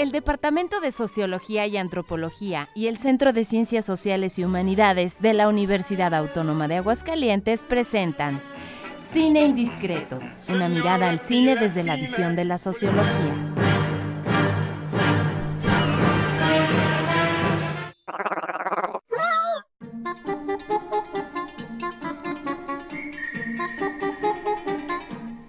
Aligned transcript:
El 0.00 0.12
Departamento 0.12 0.80
de 0.80 0.92
Sociología 0.92 1.66
y 1.66 1.76
Antropología 1.76 2.70
y 2.74 2.86
el 2.86 2.96
Centro 2.96 3.34
de 3.34 3.44
Ciencias 3.44 3.84
Sociales 3.84 4.38
y 4.38 4.44
Humanidades 4.44 5.20
de 5.20 5.34
la 5.34 5.46
Universidad 5.46 6.14
Autónoma 6.14 6.68
de 6.68 6.76
Aguascalientes 6.76 7.64
presentan 7.64 8.40
Cine 8.94 9.44
Indiscreto, 9.44 10.18
una 10.48 10.70
mirada 10.70 11.10
al 11.10 11.20
cine 11.20 11.54
desde 11.54 11.84
la 11.84 11.96
visión 11.96 12.34
de 12.34 12.46
la 12.46 12.56
sociología. 12.56 13.54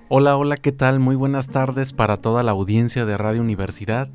Hola, 0.10 0.36
hola, 0.36 0.58
¿qué 0.58 0.74
tal? 0.74 1.00
Muy 1.00 1.16
buenas 1.16 1.48
tardes 1.48 1.94
para 1.94 2.18
toda 2.18 2.44
la 2.44 2.52
audiencia 2.52 3.06
de 3.06 3.16
Radio 3.16 3.40
Universidad. 3.40 4.10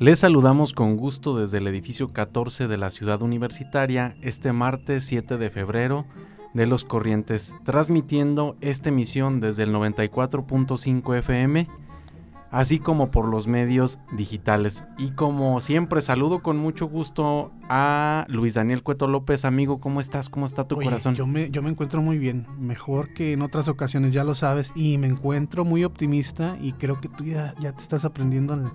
Les 0.00 0.20
saludamos 0.20 0.72
con 0.72 0.96
gusto 0.96 1.36
desde 1.36 1.58
el 1.58 1.66
edificio 1.66 2.08
14 2.08 2.68
de 2.68 2.78
la 2.78 2.88
ciudad 2.88 3.20
universitaria 3.20 4.16
este 4.22 4.50
martes 4.50 5.04
7 5.04 5.36
de 5.36 5.50
febrero 5.50 6.06
de 6.54 6.66
Los 6.66 6.86
Corrientes, 6.86 7.52
transmitiendo 7.64 8.56
esta 8.62 8.88
emisión 8.88 9.40
desde 9.40 9.64
el 9.64 9.74
94.5 9.74 11.18
FM 11.18 11.68
así 12.50 12.78
como 12.78 13.10
por 13.10 13.28
los 13.28 13.46
medios 13.46 13.98
digitales. 14.12 14.84
Y 14.96 15.10
como 15.10 15.60
siempre, 15.60 16.00
saludo 16.00 16.42
con 16.42 16.56
mucho 16.56 16.86
gusto 16.86 17.52
a 17.68 18.24
Luis 18.28 18.54
Daniel 18.54 18.82
Cueto 18.82 19.06
López, 19.06 19.44
amigo, 19.44 19.80
¿cómo 19.80 20.00
estás? 20.00 20.30
¿Cómo 20.30 20.46
está 20.46 20.66
tu 20.66 20.76
corazón? 20.76 21.14
Yo 21.14 21.26
me, 21.26 21.50
yo 21.50 21.60
me 21.62 21.68
encuentro 21.68 22.00
muy 22.00 22.16
bien, 22.16 22.46
mejor 22.58 23.12
que 23.12 23.34
en 23.34 23.42
otras 23.42 23.68
ocasiones, 23.68 24.14
ya 24.14 24.24
lo 24.24 24.34
sabes, 24.34 24.72
y 24.74 24.96
me 24.96 25.08
encuentro 25.08 25.66
muy 25.66 25.84
optimista 25.84 26.56
y 26.58 26.72
creo 26.72 27.02
que 27.02 27.08
tú 27.08 27.24
ya, 27.24 27.54
ya 27.60 27.72
te 27.72 27.82
estás 27.82 28.06
aprendiendo 28.06 28.54
en 28.54 28.70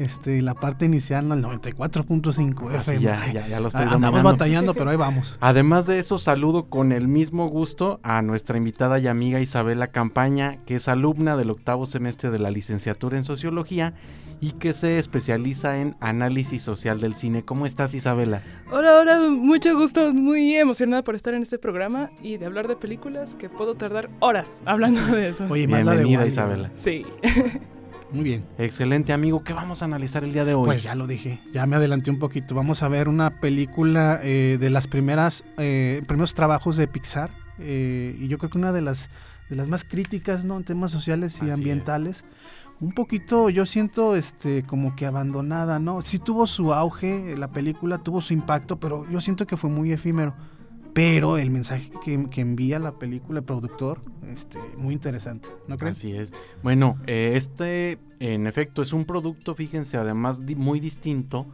este, 0.00 0.40
la 0.40 0.54
parte 0.54 0.86
inicial, 0.86 1.28
¿no? 1.28 1.34
el 1.34 1.44
94.5 1.44 2.70
ah, 2.70 2.94
ya, 2.94 3.32
ya, 3.32 3.46
ya, 3.46 3.60
lo 3.60 3.68
estoy 3.68 3.84
Andamos 3.84 4.22
batallando, 4.22 4.72
pero 4.72 4.90
ahí 4.90 4.96
vamos. 4.96 5.36
Además 5.40 5.86
de 5.86 5.98
eso, 5.98 6.16
saludo 6.16 6.70
con 6.70 6.92
el 6.92 7.06
mismo 7.06 7.48
gusto 7.48 8.00
a 8.02 8.22
nuestra 8.22 8.56
invitada 8.56 8.98
y 8.98 9.08
amiga 9.08 9.40
Isabela 9.40 9.88
Campaña, 9.88 10.56
que 10.64 10.76
es 10.76 10.88
alumna 10.88 11.36
del 11.36 11.50
octavo 11.50 11.84
semestre 11.84 12.30
de 12.30 12.38
la 12.38 12.50
licenciatura 12.50 13.18
en 13.18 13.24
Sociología 13.24 13.92
y 14.40 14.52
que 14.52 14.72
se 14.72 14.98
especializa 14.98 15.78
en 15.78 15.96
análisis 16.00 16.62
social 16.62 16.98
del 16.98 17.14
cine. 17.14 17.44
¿Cómo 17.44 17.66
estás, 17.66 17.92
Isabela? 17.92 18.42
Hola, 18.72 19.00
hola, 19.00 19.20
mucho 19.28 19.76
gusto, 19.76 20.14
muy 20.14 20.56
emocionada 20.56 21.04
por 21.04 21.14
estar 21.14 21.34
en 21.34 21.42
este 21.42 21.58
programa 21.58 22.10
y 22.22 22.38
de 22.38 22.46
hablar 22.46 22.68
de 22.68 22.76
películas 22.76 23.34
que 23.34 23.50
puedo 23.50 23.74
tardar 23.74 24.08
horas 24.20 24.62
hablando 24.64 25.04
de 25.14 25.28
eso. 25.28 25.46
Oye, 25.50 25.66
bienvenida, 25.66 26.26
Isabela. 26.26 26.70
Sí. 26.74 27.04
Muy 28.12 28.24
bien. 28.24 28.44
Excelente, 28.58 29.12
amigo. 29.12 29.44
¿Qué 29.44 29.52
vamos 29.52 29.82
a 29.82 29.84
analizar 29.84 30.24
el 30.24 30.32
día 30.32 30.44
de 30.44 30.54
hoy? 30.54 30.66
Pues 30.66 30.82
ya 30.82 30.94
lo 30.94 31.06
dije, 31.06 31.40
ya 31.52 31.66
me 31.66 31.76
adelanté 31.76 32.10
un 32.10 32.18
poquito. 32.18 32.54
Vamos 32.54 32.82
a 32.82 32.88
ver 32.88 33.08
una 33.08 33.40
película 33.40 34.20
eh, 34.22 34.58
de 34.58 34.70
las 34.70 34.88
primeras, 34.88 35.44
eh, 35.58 36.02
primeros 36.06 36.34
trabajos 36.34 36.76
de 36.76 36.88
Pixar. 36.88 37.30
Eh, 37.58 38.16
y 38.18 38.28
yo 38.28 38.38
creo 38.38 38.50
que 38.50 38.58
una 38.58 38.72
de 38.72 38.80
las, 38.80 39.10
de 39.48 39.56
las 39.56 39.68
más 39.68 39.84
críticas, 39.84 40.44
¿no? 40.44 40.56
En 40.56 40.64
temas 40.64 40.90
sociales 40.90 41.40
y 41.42 41.50
ambientales. 41.50 42.24
Un 42.80 42.92
poquito, 42.92 43.50
yo 43.50 43.66
siento, 43.66 44.16
este, 44.16 44.62
como 44.62 44.96
que 44.96 45.04
abandonada, 45.04 45.78
¿no? 45.78 46.00
Sí 46.00 46.18
tuvo 46.18 46.46
su 46.46 46.72
auge, 46.72 47.36
la 47.36 47.48
película 47.48 47.98
tuvo 47.98 48.22
su 48.22 48.32
impacto, 48.32 48.80
pero 48.80 49.08
yo 49.10 49.20
siento 49.20 49.46
que 49.46 49.58
fue 49.58 49.68
muy 49.68 49.92
efímero 49.92 50.34
pero 50.92 51.38
el 51.38 51.50
mensaje 51.50 51.90
que, 52.02 52.40
envía 52.40 52.78
la 52.78 52.92
película, 52.92 53.40
el 53.40 53.44
productor, 53.44 54.00
este, 54.28 54.58
muy 54.76 54.94
interesante, 54.94 55.48
¿no 55.68 55.76
crees? 55.76 55.98
Así 55.98 56.12
es. 56.12 56.32
Bueno, 56.62 56.98
eh, 57.06 57.32
este, 57.34 57.98
en 58.18 58.46
efecto, 58.46 58.82
es 58.82 58.92
un 58.92 59.04
producto, 59.04 59.54
fíjense, 59.54 59.96
además 59.96 60.40
muy 60.56 60.80
distinto 60.80 61.46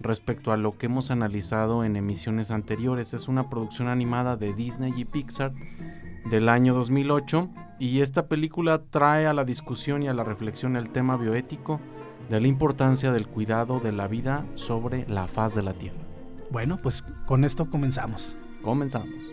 respecto 0.00 0.50
a 0.50 0.56
lo 0.56 0.76
que 0.78 0.86
hemos 0.86 1.10
analizado 1.10 1.84
en 1.84 1.96
emisiones 1.96 2.50
anteriores. 2.50 3.14
Es 3.14 3.28
una 3.28 3.48
producción 3.50 3.88
animada 3.88 4.36
de 4.36 4.54
Disney 4.54 4.92
y 4.96 5.04
Pixar 5.04 5.52
del 6.30 6.48
año 6.48 6.74
2008 6.74 7.48
y 7.78 8.00
esta 8.00 8.26
película 8.26 8.82
trae 8.90 9.26
a 9.26 9.32
la 9.32 9.44
discusión 9.44 10.02
y 10.02 10.08
a 10.08 10.14
la 10.14 10.24
reflexión 10.24 10.76
el 10.76 10.90
tema 10.90 11.16
bioético 11.16 11.80
de 12.28 12.40
la 12.40 12.46
importancia 12.46 13.12
del 13.12 13.26
cuidado 13.26 13.80
de 13.80 13.92
la 13.92 14.06
vida 14.06 14.46
sobre 14.54 15.06
la 15.08 15.26
faz 15.26 15.54
de 15.54 15.62
la 15.62 15.74
Tierra. 15.74 15.98
Bueno, 16.50 16.78
pues 16.82 17.04
con 17.26 17.44
esto 17.44 17.70
comenzamos. 17.70 18.36
Comenzamos. 18.62 19.32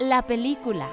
La 0.00 0.22
película. 0.22 0.88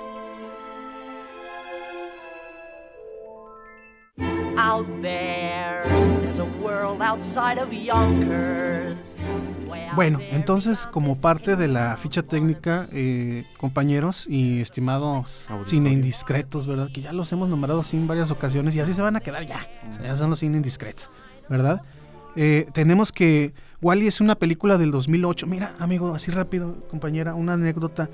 Out 4.56 4.88
there, 5.01 5.84
there's 6.22 6.40
a 6.40 6.46
world 6.62 7.01
outside 7.01 7.59
of 7.59 7.72
Yonkers. 7.72 9.18
Bueno, 9.95 10.19
entonces 10.22 10.88
como 10.88 11.19
parte 11.19 11.56
de 11.56 11.68
la 11.68 11.97
ficha 11.97 12.24
técnica, 12.24 12.88
eh, 12.91 13.45
compañeros 13.57 14.25
y 14.28 14.62
estimados 14.62 15.47
cine 15.66 15.91
indiscretos, 15.91 16.66
¿verdad? 16.66 16.90
Que 16.91 17.01
ya 17.01 17.13
los 17.13 17.31
hemos 17.31 17.50
nombrado 17.50 17.81
así 17.81 17.97
en 17.97 18.07
varias 18.07 18.31
ocasiones 18.31 18.75
y 18.75 18.80
así 18.80 18.94
se 18.94 19.01
van 19.01 19.16
a 19.16 19.19
quedar 19.19 19.45
ya. 19.45 19.68
O 19.90 19.94
sea, 19.94 20.06
ya 20.06 20.16
son 20.16 20.31
los 20.31 20.40
cine 20.40 20.57
indiscretos, 20.57 21.12
¿verdad? 21.50 21.81
Eh, 22.35 22.67
tenemos 22.73 23.11
que 23.11 23.53
Wally 23.81 24.07
es 24.07 24.21
una 24.21 24.35
película 24.35 24.77
del 24.77 24.91
2008. 24.91 25.45
Mira, 25.47 25.75
amigo, 25.79 26.16
así 26.16 26.31
rápido, 26.31 26.88
compañera, 26.89 27.35
una 27.35 27.53
anécdota. 27.53 28.09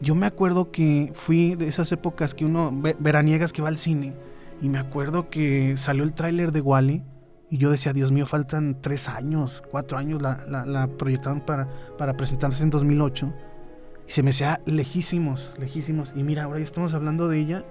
Yo 0.00 0.14
me 0.14 0.26
acuerdo 0.26 0.70
que 0.70 1.12
fui 1.14 1.54
de 1.54 1.68
esas 1.68 1.90
épocas 1.92 2.34
que 2.34 2.44
uno 2.44 2.72
veraniegas 2.98 3.52
que 3.52 3.62
va 3.62 3.68
al 3.68 3.78
cine 3.78 4.14
y 4.60 4.68
me 4.68 4.78
acuerdo 4.78 5.30
que 5.30 5.76
salió 5.76 6.04
el 6.04 6.12
tráiler 6.12 6.52
de 6.52 6.60
Wally 6.60 7.02
y 7.50 7.58
yo 7.58 7.70
decía, 7.70 7.92
Dios 7.92 8.10
mío, 8.10 8.26
faltan 8.26 8.80
tres 8.80 9.08
años, 9.08 9.62
cuatro 9.70 9.96
años, 9.96 10.20
la, 10.20 10.44
la, 10.66 10.86
proyectaron 10.88 11.40
para, 11.40 11.68
para 11.96 12.16
presentarse 12.16 12.62
en 12.62 12.70
2008 12.70 13.32
y 14.08 14.12
se 14.12 14.22
me 14.22 14.30
hacía 14.30 14.60
lejísimos, 14.66 15.54
lejísimos. 15.58 16.12
Y 16.16 16.24
mira, 16.24 16.44
ahora 16.44 16.58
ya 16.58 16.64
estamos 16.64 16.94
hablando 16.94 17.28
de 17.28 17.38
ella, 17.38 17.64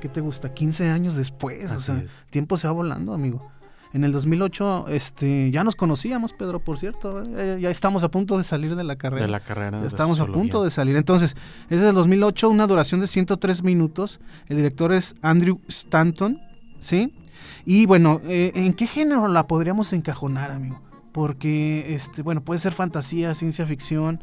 ¿qué 0.00 0.08
te 0.08 0.20
gusta? 0.20 0.54
15 0.54 0.88
años 0.90 1.16
después, 1.16 1.70
o 1.70 1.78
sea, 1.78 2.04
tiempo 2.30 2.56
se 2.56 2.68
va 2.68 2.72
volando, 2.72 3.12
amigo. 3.12 3.50
En 3.94 4.02
el 4.02 4.10
2008 4.10 4.86
este, 4.88 5.52
ya 5.52 5.62
nos 5.62 5.76
conocíamos, 5.76 6.32
Pedro, 6.32 6.58
por 6.58 6.78
cierto. 6.78 7.22
¿eh? 7.22 7.58
ya 7.60 7.70
estamos 7.70 8.02
a 8.02 8.10
punto 8.10 8.36
de 8.36 8.42
salir 8.42 8.74
de 8.74 8.82
la 8.82 8.96
carrera. 8.96 9.24
De 9.24 9.30
la 9.30 9.38
carrera. 9.38 9.86
estamos 9.86 10.18
a 10.18 10.26
punto 10.26 10.64
de 10.64 10.70
salir. 10.70 10.96
Entonces, 10.96 11.36
es 11.70 11.80
del 11.80 11.94
2008, 11.94 12.48
una 12.48 12.66
duración 12.66 13.00
de 13.00 13.06
103 13.06 13.62
minutos. 13.62 14.20
El 14.48 14.56
director 14.56 14.92
es 14.92 15.14
Andrew 15.22 15.60
Stanton, 15.68 16.40
¿sí? 16.80 17.14
Y 17.64 17.86
bueno, 17.86 18.20
eh, 18.24 18.50
¿en 18.56 18.74
qué 18.74 18.88
género 18.88 19.28
la 19.28 19.46
podríamos 19.46 19.92
encajonar, 19.92 20.50
amigo? 20.50 20.80
Porque, 21.12 21.94
este, 21.94 22.22
bueno, 22.22 22.40
puede 22.42 22.58
ser 22.58 22.72
fantasía, 22.72 23.32
ciencia 23.34 23.64
ficción, 23.64 24.20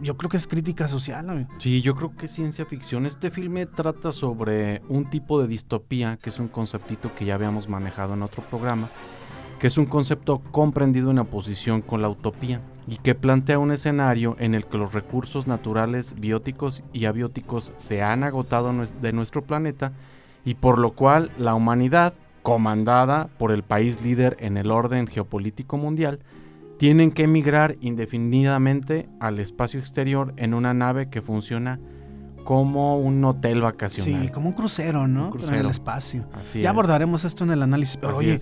yo 0.00 0.16
creo 0.16 0.30
que 0.30 0.36
es 0.36 0.46
crítica 0.46 0.88
social. 0.88 1.28
Amigo. 1.28 1.48
Sí, 1.58 1.82
yo 1.82 1.94
creo 1.94 2.14
que 2.16 2.26
es 2.26 2.32
ciencia 2.32 2.64
ficción. 2.64 3.06
Este 3.06 3.30
filme 3.30 3.66
trata 3.66 4.12
sobre 4.12 4.82
un 4.88 5.08
tipo 5.08 5.40
de 5.40 5.48
distopía, 5.48 6.18
que 6.20 6.30
es 6.30 6.38
un 6.38 6.48
conceptito 6.48 7.14
que 7.14 7.24
ya 7.24 7.34
habíamos 7.34 7.68
manejado 7.68 8.14
en 8.14 8.22
otro 8.22 8.42
programa, 8.42 8.88
que 9.58 9.66
es 9.66 9.78
un 9.78 9.86
concepto 9.86 10.40
comprendido 10.50 11.10
en 11.10 11.18
oposición 11.18 11.82
con 11.82 12.02
la 12.02 12.08
utopía 12.08 12.60
y 12.86 12.96
que 12.96 13.14
plantea 13.14 13.58
un 13.58 13.72
escenario 13.72 14.36
en 14.38 14.54
el 14.54 14.64
que 14.64 14.78
los 14.78 14.94
recursos 14.94 15.46
naturales 15.46 16.14
bióticos 16.18 16.82
y 16.92 17.04
abióticos 17.04 17.72
se 17.76 18.02
han 18.02 18.24
agotado 18.24 18.72
de 19.02 19.12
nuestro 19.12 19.42
planeta 19.42 19.92
y 20.44 20.54
por 20.54 20.78
lo 20.78 20.92
cual 20.92 21.30
la 21.38 21.54
humanidad, 21.54 22.14
comandada 22.42 23.28
por 23.38 23.52
el 23.52 23.62
país 23.62 24.02
líder 24.02 24.36
en 24.40 24.56
el 24.56 24.70
orden 24.70 25.06
geopolítico 25.06 25.76
mundial, 25.76 26.20
tienen 26.78 27.10
que 27.10 27.24
emigrar 27.24 27.76
indefinidamente 27.80 29.08
al 29.20 29.38
espacio 29.40 29.80
exterior 29.80 30.32
en 30.36 30.54
una 30.54 30.72
nave 30.72 31.10
que 31.10 31.20
funciona 31.20 31.80
como 32.44 32.98
un 32.98 33.22
hotel 33.24 33.60
vacacional. 33.60 34.26
Sí, 34.26 34.32
como 34.32 34.48
un 34.48 34.54
crucero, 34.54 35.06
¿no? 35.06 35.30
En 35.48 35.54
el 35.54 35.66
espacio. 35.66 36.24
ya 36.54 36.70
abordaremos 36.70 37.24
esto 37.24 37.44
en 37.44 37.50
el 37.50 37.62
análisis. 37.62 37.98
oye, 38.02 38.40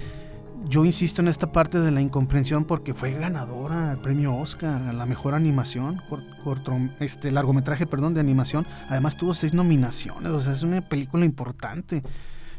yo 0.69 0.85
insisto 0.85 1.23
en 1.23 1.29
esta 1.29 1.51
parte 1.51 1.81
de 1.81 1.91
la 1.91 2.01
incomprensión 2.01 2.65
porque 2.65 2.95
fue 2.95 3.13
ganadora 3.13 3.91
al 3.93 3.99
premio 3.99 4.37
Oscar 4.37 4.83
a 4.83 4.93
la 4.93 5.07
mejor 5.07 5.35
animación, 5.35 6.01
corto, 6.45 6.77
este 7.01 7.33
largometraje, 7.33 7.87
perdón, 7.87 8.15
de 8.15 8.21
animación. 8.21 8.67
Además 8.89 9.17
tuvo 9.17 9.35
seis 9.35 9.55
nominaciones, 9.55 10.31
o 10.31 10.41
sea, 10.41 10.53
es 10.53 10.63
una 10.63 10.83
película 10.83 11.25
importante 11.25 12.03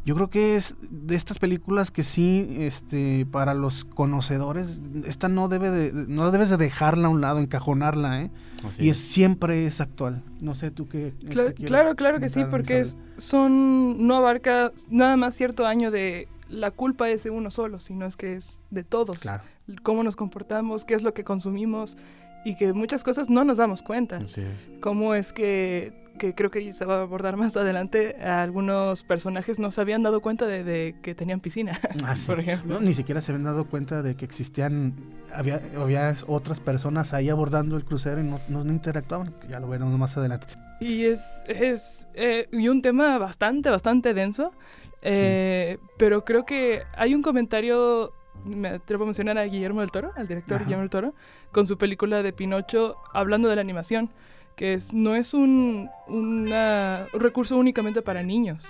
yo 0.08 0.16
creo 0.16 0.30
que 0.30 0.56
es 0.56 0.74
de 0.80 1.18
estas 1.18 1.38
películas 1.38 1.92
que 1.92 2.02
sí, 2.02 2.56
este, 2.60 3.26
para 3.26 3.54
los 3.54 3.84
conocedores, 3.84 4.80
esta 5.06 5.28
no 5.28 5.50
debe 5.50 5.70
de, 5.70 5.92
no 5.92 6.32
debes 6.32 6.50
de 6.50 6.56
dejarla 6.56 7.08
a 7.08 7.10
un 7.10 7.20
lado, 7.20 7.40
encajonarla, 7.40 8.22
¿eh? 8.22 8.32
y 8.80 8.88
es, 8.88 9.00
siempre 9.00 9.66
es 9.66 9.82
actual. 9.82 10.24
No 10.40 10.56
sé 10.56 10.72
tú 10.72 10.88
qué. 10.88 11.14
Claro, 11.30 11.54
claro, 11.54 11.96
claro, 11.98 12.20
que 12.22 12.30
sí, 12.30 12.46
porque 12.50 12.80
es, 12.80 12.98
son, 13.18 14.08
no 14.08 14.16
abarca 14.16 14.72
nada 14.90 15.18
más 15.18 15.36
cierto 15.36 15.68
año 15.68 15.92
de 15.92 16.30
la 16.48 16.72
culpa 16.72 17.10
es 17.10 17.24
de 17.24 17.30
uno 17.30 17.52
solo, 17.52 17.82
sino 17.82 18.06
es 18.06 18.16
que 18.16 18.38
es 18.38 18.60
de 18.70 18.86
todos. 18.86 19.20
Claro. 19.20 19.44
Cómo 19.84 20.04
nos 20.04 20.16
comportamos, 20.16 20.86
qué 20.86 20.94
es 20.94 21.04
lo 21.04 21.14
que 21.14 21.26
consumimos 21.26 21.98
y 22.46 22.56
que 22.56 22.72
muchas 22.72 23.04
cosas 23.04 23.30
no 23.30 23.44
nos 23.44 23.58
damos 23.58 23.84
cuenta. 23.84 24.22
Cómo 24.80 25.16
es 25.16 25.34
que 25.34 26.07
que 26.18 26.36
creo 26.36 26.52
que 26.52 26.72
se 26.74 26.86
va 26.86 27.00
a 27.00 27.02
abordar 27.02 27.38
más 27.38 27.56
adelante, 27.58 28.16
algunos 28.24 29.04
personajes 29.04 29.60
no 29.60 29.72
se 29.72 29.82
habían 29.82 30.04
dado 30.04 30.22
cuenta 30.22 30.46
de, 30.48 30.96
que 31.02 31.16
tenían 31.16 31.40
piscina, 31.40 31.80
ah, 32.04 32.16
por 32.26 32.40
ejemplo. 32.40 32.80
ni 32.80 32.94
siquiera 32.94 33.22
se 33.22 33.32
habían 33.32 33.46
dado 33.46 33.66
cuenta 33.66 34.02
de 34.02 34.16
que 34.16 34.26
existían, 34.26 34.94
había, 35.34 35.62
había 35.76 36.14
otras 36.28 36.60
personas 36.60 37.14
ahí 37.14 37.30
abordando 37.30 37.78
el 37.78 37.86
crucero 37.86 38.22
y 38.22 38.24
no, 38.24 38.40
no 38.48 38.72
interactuaban, 38.72 39.34
ya 39.50 39.60
lo 39.60 39.68
veremos 39.68 39.98
más 39.98 40.18
adelante. 40.18 40.48
Y 40.80 41.06
es, 41.06 41.22
es 41.48 42.08
eh, 42.14 42.48
y 42.52 42.68
un 42.68 42.82
tema 42.82 43.18
bastante, 43.18 43.70
bastante 43.70 44.14
denso, 44.14 44.52
eh, 45.02 45.78
pero 45.98 46.26
creo 46.26 46.46
que 46.46 46.84
hay 46.96 47.16
un 47.16 47.22
comentario 47.22 48.14
me 48.46 48.70
atrevo 48.70 49.04
a 49.04 49.08
mencionar 49.08 49.38
a 49.38 49.44
Guillermo 49.44 49.82
del 49.82 49.92
Toro, 49.92 50.12
al 50.16 50.28
director 50.28 50.60
Guillermo 50.60 50.82
del 50.82 50.90
Toro, 50.90 51.14
con 51.52 51.66
su 51.66 51.78
película 51.78 52.22
de 52.22 52.34
Pinocho 52.34 52.98
hablando 53.14 53.50
de 53.50 53.56
la 53.56 53.62
animación 53.62 54.12
que 54.58 54.74
es, 54.74 54.92
no 54.92 55.16
es 55.16 55.34
un, 55.34 55.90
recurso 57.14 57.56
únicamente 57.56 58.02
para 58.02 58.24
niños. 58.24 58.66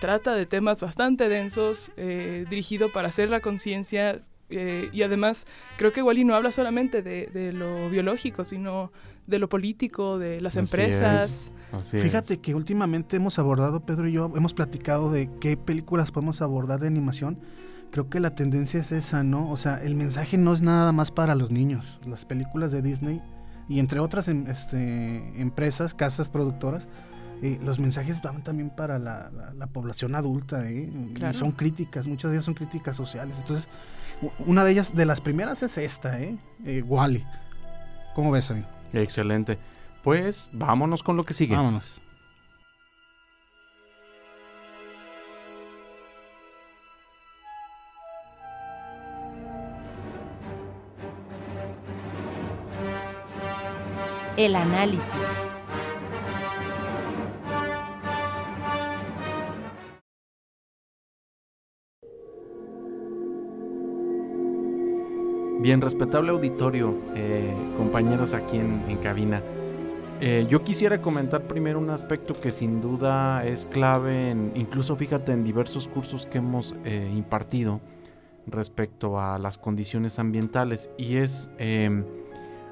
Trata 0.00 0.34
de 0.34 0.46
temas 0.46 0.80
bastante 0.80 1.28
densos, 1.28 1.92
eh, 1.96 2.46
dirigido 2.48 2.90
para 2.90 3.08
hacer 3.08 3.28
la 3.28 3.40
conciencia 3.40 4.22
eh, 4.50 4.88
y 4.92 5.02
además 5.02 5.46
creo 5.76 5.92
que 5.92 6.02
Wally 6.02 6.24
no 6.24 6.34
habla 6.34 6.52
solamente 6.52 7.02
de, 7.02 7.52
lo 7.52 7.90
biológico, 7.90 8.44
sino 8.44 8.92
de 9.26 9.38
lo 9.38 9.48
político, 9.48 10.18
de 10.18 10.40
las 10.40 10.56
empresas. 10.56 11.52
Fíjate 11.82 12.40
que 12.40 12.54
últimamente 12.54 13.16
hemos 13.16 13.38
abordado, 13.38 13.80
Pedro 13.80 14.08
y 14.08 14.12
yo, 14.12 14.30
hemos 14.36 14.54
platicado 14.54 15.10
de 15.10 15.28
qué 15.40 15.56
películas 15.56 16.12
podemos 16.12 16.40
abordar 16.40 16.80
de 16.80 16.86
animación. 16.86 17.38
Creo 17.90 18.08
que 18.08 18.20
la 18.20 18.34
tendencia 18.34 18.78
es 18.80 18.92
esa, 18.92 19.24
¿no? 19.24 19.50
O 19.50 19.56
sea, 19.56 19.82
el 19.82 19.96
mensaje 19.96 20.38
no 20.38 20.54
es 20.54 20.62
nada 20.62 20.92
más 20.92 21.10
para 21.10 21.34
los 21.34 21.50
niños. 21.50 22.00
Las 22.06 22.24
películas 22.24 22.70
de 22.70 22.80
Disney 22.80 23.20
y 23.68 23.78
entre 23.78 24.00
otras 24.00 24.28
em, 24.28 24.46
este, 24.48 25.40
empresas, 25.40 25.94
casas 25.94 26.28
productoras, 26.28 26.88
eh, 27.42 27.58
los 27.62 27.80
mensajes 27.80 28.22
van 28.22 28.42
también 28.42 28.70
para 28.70 28.98
la, 28.98 29.30
población 29.72 30.14
adulta, 30.14 30.68
¿eh? 30.70 30.88
son 31.32 31.52
críticas, 31.52 32.06
muchas 32.06 32.30
de 32.30 32.36
ellas 32.36 32.44
son 32.44 32.54
críticas 32.54 32.94
sociales. 32.94 33.36
Entonces, 33.38 33.68
una 34.46 34.64
de 34.64 34.72
ellas, 34.72 34.94
de 34.94 35.04
las 35.06 35.20
primeras 35.20 35.62
es 35.62 35.76
esta, 35.78 36.20
¿eh? 36.20 36.38
eh 36.64 36.82
Wally. 36.86 37.24
¿Cómo 38.14 38.30
ves, 38.30 38.50
amigo? 38.50 38.68
Excelente. 38.92 39.58
Pues 40.04 40.50
vámonos 40.52 41.02
con 41.02 41.16
lo 41.16 41.24
que 41.24 41.34
sigue. 41.34 41.56
Vámonos. 41.56 42.00
El 54.42 54.56
análisis. 54.56 55.04
Bien, 65.60 65.80
respetable 65.80 66.32
auditorio, 66.32 66.98
eh, 67.14 67.54
compañeros 67.76 68.34
aquí 68.34 68.56
en, 68.56 68.96
cabina. 68.96 69.40
Eh, 70.20 70.44
yo 70.48 70.64
quisiera 70.64 71.00
comentar 71.00 71.46
primero 71.46 71.78
un 71.78 71.90
aspecto 71.90 72.40
que 72.40 72.50
sin 72.50 72.80
duda 72.80 73.46
es 73.46 73.66
clave, 73.66 74.30
en, 74.30 74.50
incluso 74.56 74.96
fíjate 74.96 75.30
en 75.30 75.44
diversos 75.44 75.86
cursos 75.86 76.26
que 76.26 76.38
hemos 76.38 76.74
eh, 76.84 77.12
impartido 77.14 77.80
respecto 78.48 79.20
a 79.20 79.38
las 79.38 79.56
condiciones 79.56 80.18
ambientales, 80.18 80.90
y 80.98 81.18
es 81.18 81.48
em, 81.58 82.04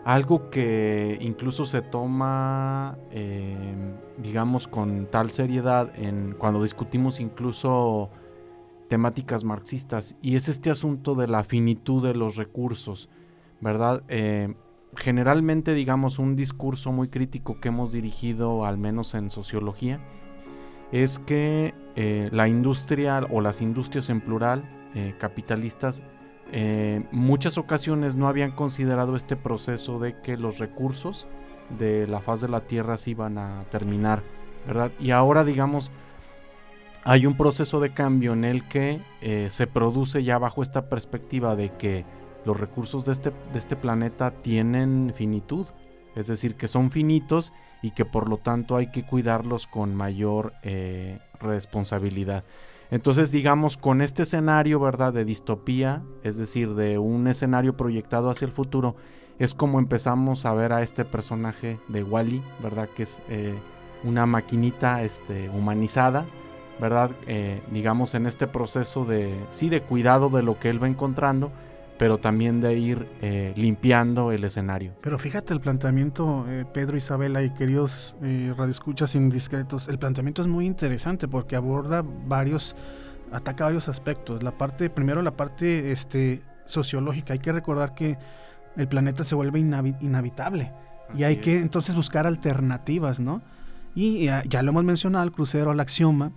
algo 0.04 0.50
que 0.50 1.18
incluso 1.20 1.66
se 1.66 1.82
toma, 1.82 2.98
em, 3.10 3.94
digamos, 4.18 4.66
con 4.66 5.06
tal 5.06 5.30
seriedad 5.30 5.92
en, 5.98 6.34
cuando 6.38 6.62
discutimos 6.62 7.20
incluso 7.20 8.10
temáticas 8.88 9.44
marxistas, 9.44 10.16
y 10.20 10.36
es 10.36 10.48
este 10.48 10.70
asunto 10.70 11.14
de 11.14 11.28
la 11.28 11.44
finitud 11.44 12.02
de 12.02 12.14
los 12.14 12.36
recursos, 12.36 13.08
¿verdad? 13.60 14.02
Eh, 14.08 14.54
generalmente, 14.96 15.74
digamos, 15.74 16.18
un 16.18 16.34
discurso 16.34 16.90
muy 16.90 17.08
crítico 17.08 17.60
que 17.60 17.68
hemos 17.68 17.92
dirigido, 17.92 18.64
al 18.64 18.78
menos 18.78 19.14
en 19.14 19.30
sociología, 19.30 20.00
es 20.92 21.18
que 21.20 21.74
eh, 21.94 22.28
la 22.32 22.48
industria 22.48 23.20
o 23.30 23.40
las 23.40 23.60
industrias 23.60 24.08
en 24.08 24.20
plural, 24.20 24.64
eh, 24.94 25.14
capitalistas, 25.18 26.02
eh, 26.52 27.04
muchas 27.12 27.58
ocasiones 27.58 28.16
no 28.16 28.28
habían 28.28 28.50
considerado 28.50 29.16
este 29.16 29.36
proceso 29.36 29.98
de 29.98 30.20
que 30.20 30.36
los 30.36 30.58
recursos 30.58 31.28
de 31.78 32.06
la 32.06 32.20
faz 32.20 32.40
de 32.40 32.48
la 32.48 32.62
Tierra 32.62 32.96
se 32.96 33.10
iban 33.10 33.38
a 33.38 33.64
terminar, 33.70 34.22
¿verdad? 34.66 34.90
Y 34.98 35.12
ahora, 35.12 35.44
digamos, 35.44 35.92
hay 37.04 37.26
un 37.26 37.36
proceso 37.36 37.80
de 37.80 37.92
cambio 37.92 38.32
en 38.32 38.44
el 38.44 38.66
que 38.68 39.00
eh, 39.20 39.46
se 39.50 39.66
produce 39.66 40.24
ya 40.24 40.38
bajo 40.38 40.62
esta 40.62 40.88
perspectiva 40.88 41.56
de 41.56 41.70
que 41.76 42.04
los 42.44 42.58
recursos 42.58 43.04
de 43.04 43.12
este, 43.12 43.30
de 43.30 43.58
este 43.58 43.76
planeta 43.76 44.30
tienen 44.30 45.12
finitud, 45.14 45.66
es 46.16 46.26
decir, 46.26 46.56
que 46.56 46.68
son 46.68 46.90
finitos 46.90 47.52
y 47.82 47.92
que 47.92 48.04
por 48.04 48.28
lo 48.28 48.38
tanto 48.38 48.76
hay 48.76 48.90
que 48.90 49.04
cuidarlos 49.04 49.66
con 49.66 49.94
mayor 49.94 50.52
eh, 50.62 51.18
responsabilidad. 51.40 52.44
Entonces, 52.90 53.30
digamos, 53.30 53.76
con 53.76 54.00
este 54.00 54.24
escenario, 54.24 54.80
¿verdad? 54.80 55.12
De 55.12 55.24
distopía, 55.24 56.02
es 56.24 56.36
decir, 56.36 56.74
de 56.74 56.98
un 56.98 57.28
escenario 57.28 57.76
proyectado 57.76 58.30
hacia 58.30 58.46
el 58.46 58.52
futuro, 58.52 58.96
es 59.38 59.54
como 59.54 59.78
empezamos 59.78 60.44
a 60.44 60.52
ver 60.52 60.72
a 60.72 60.82
este 60.82 61.04
personaje 61.04 61.78
de 61.88 62.02
Wally, 62.02 62.42
¿verdad? 62.62 62.88
Que 62.94 63.04
es 63.04 63.20
eh, 63.28 63.54
una 64.02 64.26
maquinita 64.26 65.02
este, 65.02 65.48
humanizada, 65.50 66.26
¿verdad? 66.80 67.12
Eh, 67.26 67.62
digamos, 67.70 68.14
en 68.14 68.26
este 68.26 68.46
proceso 68.46 69.04
de, 69.04 69.34
sí, 69.50 69.68
de 69.68 69.82
cuidado 69.82 70.28
de 70.28 70.42
lo 70.42 70.58
que 70.58 70.68
él 70.68 70.82
va 70.82 70.88
encontrando, 70.88 71.52
pero 72.00 72.16
también 72.16 72.62
de 72.62 72.78
ir 72.78 73.06
eh, 73.20 73.52
limpiando 73.56 74.32
el 74.32 74.42
escenario. 74.42 74.94
Pero 75.02 75.18
fíjate 75.18 75.52
el 75.52 75.60
planteamiento, 75.60 76.46
Pedro, 76.72 76.96
Isabela 76.96 77.42
y 77.42 77.50
queridos 77.50 78.16
radioescuchas 78.22 79.14
indiscretos, 79.14 79.86
el 79.86 79.98
planteamiento 79.98 80.40
es 80.40 80.48
muy 80.48 80.64
interesante 80.64 81.28
porque 81.28 81.56
aborda 81.56 82.02
varios, 82.02 82.74
ataca 83.32 83.64
varios 83.64 83.90
aspectos. 83.90 84.42
La 84.42 84.52
parte, 84.52 84.88
primero 84.88 85.20
la 85.20 85.32
parte 85.32 85.92
este, 85.92 86.40
sociológica, 86.64 87.34
hay 87.34 87.38
que 87.38 87.52
recordar 87.52 87.94
que 87.94 88.16
el 88.78 88.88
planeta 88.88 89.22
se 89.22 89.34
vuelve 89.34 89.58
inhabitable 89.58 90.72
y 91.14 91.24
hay 91.24 91.36
que 91.36 91.58
entonces 91.58 91.94
buscar 91.94 92.26
alternativas, 92.26 93.20
¿no? 93.20 93.42
Y 93.94 94.24
ya, 94.24 94.62
lo 94.62 94.70
hemos 94.70 94.84
mencionado, 94.84 95.22
el 95.26 95.32
crucero, 95.32 95.70
al 95.70 95.80
axioma, 95.80 96.32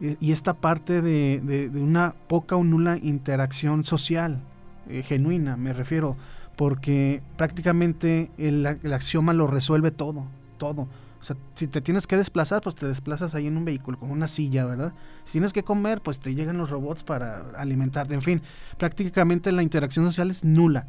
y 0.00 0.32
esta 0.32 0.54
parte 0.54 1.02
de, 1.02 1.42
de, 1.42 1.78
una 1.78 2.14
poca 2.26 2.56
o 2.56 2.64
nula 2.64 2.96
interacción 2.96 3.84
social, 3.84 4.40
eh, 4.88 5.02
genuina, 5.02 5.56
me 5.56 5.72
refiero, 5.72 6.16
porque 6.56 7.22
prácticamente 7.36 8.30
el, 8.38 8.66
axioma 8.66 9.32
lo 9.32 9.46
resuelve 9.46 9.90
todo, 9.90 10.24
todo. 10.58 10.88
O 11.20 11.26
sea, 11.26 11.36
si 11.54 11.66
te 11.68 11.80
tienes 11.80 12.06
que 12.06 12.16
desplazar, 12.16 12.60
pues 12.60 12.74
te 12.74 12.86
desplazas 12.86 13.34
ahí 13.34 13.46
en 13.46 13.56
un 13.56 13.64
vehículo, 13.64 13.98
con 13.98 14.10
una 14.10 14.28
silla, 14.28 14.66
¿verdad? 14.66 14.92
Si 15.24 15.32
tienes 15.32 15.52
que 15.52 15.62
comer, 15.62 16.02
pues 16.02 16.20
te 16.20 16.34
llegan 16.34 16.58
los 16.58 16.68
robots 16.68 17.02
para 17.02 17.50
alimentarte. 17.56 18.12
En 18.12 18.20
fin, 18.20 18.42
prácticamente 18.76 19.50
la 19.50 19.62
interacción 19.62 20.04
social 20.04 20.30
es 20.30 20.44
nula. 20.44 20.86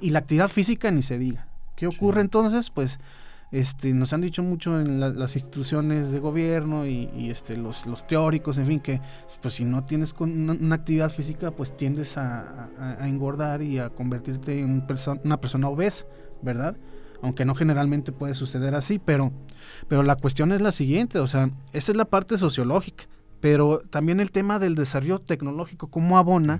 y 0.00 0.10
la 0.10 0.20
actividad 0.20 0.48
física 0.48 0.90
ni 0.90 1.02
se 1.02 1.18
diga. 1.18 1.48
¿Qué 1.74 1.86
ocurre 1.86 2.20
entonces? 2.20 2.70
Pues 2.70 3.00
este, 3.52 3.92
nos 3.92 4.14
han 4.14 4.22
dicho 4.22 4.42
mucho 4.42 4.80
en 4.80 4.98
las 4.98 5.36
instituciones 5.36 6.10
de 6.10 6.18
gobierno 6.18 6.86
y, 6.86 7.28
este, 7.30 7.58
los, 7.58 7.84
teóricos, 8.06 8.56
en 8.56 8.66
fin, 8.66 8.80
que 8.80 9.00
pues 9.42 9.54
si 9.54 9.64
no 9.66 9.84
tienes 9.84 10.14
una, 10.18 10.74
actividad 10.74 11.10
física, 11.10 11.50
pues 11.50 11.76
tiendes 11.76 12.16
a, 12.16 12.70
engordar 13.02 13.60
y 13.60 13.78
a 13.78 13.90
convertirte 13.90 14.58
en 14.58 14.86
una 15.22 15.36
persona 15.38 15.68
obesa, 15.68 16.06
¿verdad? 16.40 16.76
Aunque 17.20 17.44
no 17.44 17.54
generalmente 17.54 18.10
puede 18.10 18.32
suceder 18.34 18.74
así, 18.74 18.98
pero, 18.98 19.32
pero 19.86 20.02
la 20.02 20.16
cuestión 20.16 20.50
es 20.52 20.62
la 20.62 20.72
siguiente, 20.72 21.18
o 21.18 21.26
sea, 21.26 21.50
esa 21.74 21.92
es 21.92 21.96
la 21.96 22.06
parte 22.06 22.38
sociológica, 22.38 23.04
pero 23.40 23.82
también 23.90 24.18
el 24.20 24.30
tema 24.30 24.60
del 24.60 24.76
desarrollo 24.76 25.18
tecnológico, 25.18 25.88
cómo 25.88 26.16
abona 26.16 26.58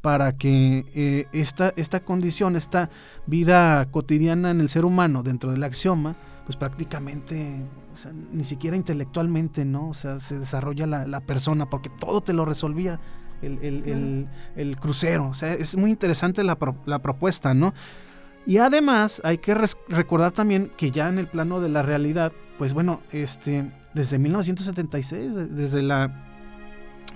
para 0.00 0.32
que 0.32 0.84
eh, 0.94 1.26
esta, 1.32 1.72
esta 1.76 2.00
condición, 2.00 2.56
esta 2.56 2.90
vida 3.26 3.86
cotidiana 3.92 4.50
en 4.50 4.60
el 4.60 4.68
ser 4.68 4.84
humano 4.84 5.22
dentro 5.22 5.52
del 5.52 5.62
axioma, 5.62 6.16
pues 6.44 6.56
prácticamente, 6.56 7.60
ni 8.32 8.44
siquiera 8.44 8.76
intelectualmente, 8.76 9.64
¿no? 9.64 9.88
O 9.88 9.94
sea, 9.94 10.20
se 10.20 10.38
desarrolla 10.38 10.86
la, 10.86 11.20
persona, 11.20 11.70
porque 11.70 11.88
todo 11.88 12.20
te 12.22 12.32
lo 12.32 12.44
resolvía 12.44 13.00
el, 13.42 14.76
crucero. 14.80 15.28
O 15.28 15.34
sea, 15.34 15.54
es 15.54 15.76
muy 15.76 15.90
interesante 15.90 16.42
la, 16.42 16.56
propuesta, 16.56 17.54
¿no? 17.54 17.74
Y 18.44 18.58
además 18.58 19.20
hay 19.24 19.38
que 19.38 19.54
recordar 19.88 20.32
también 20.32 20.72
que 20.76 20.90
ya 20.90 21.08
en 21.08 21.18
el 21.18 21.28
plano 21.28 21.60
de 21.60 21.68
la 21.68 21.82
realidad, 21.82 22.32
pues 22.58 22.72
bueno, 22.74 23.00
este, 23.12 23.70
desde 23.94 24.18
1976, 24.18 25.50
desde 25.50 25.82
la 25.82 26.28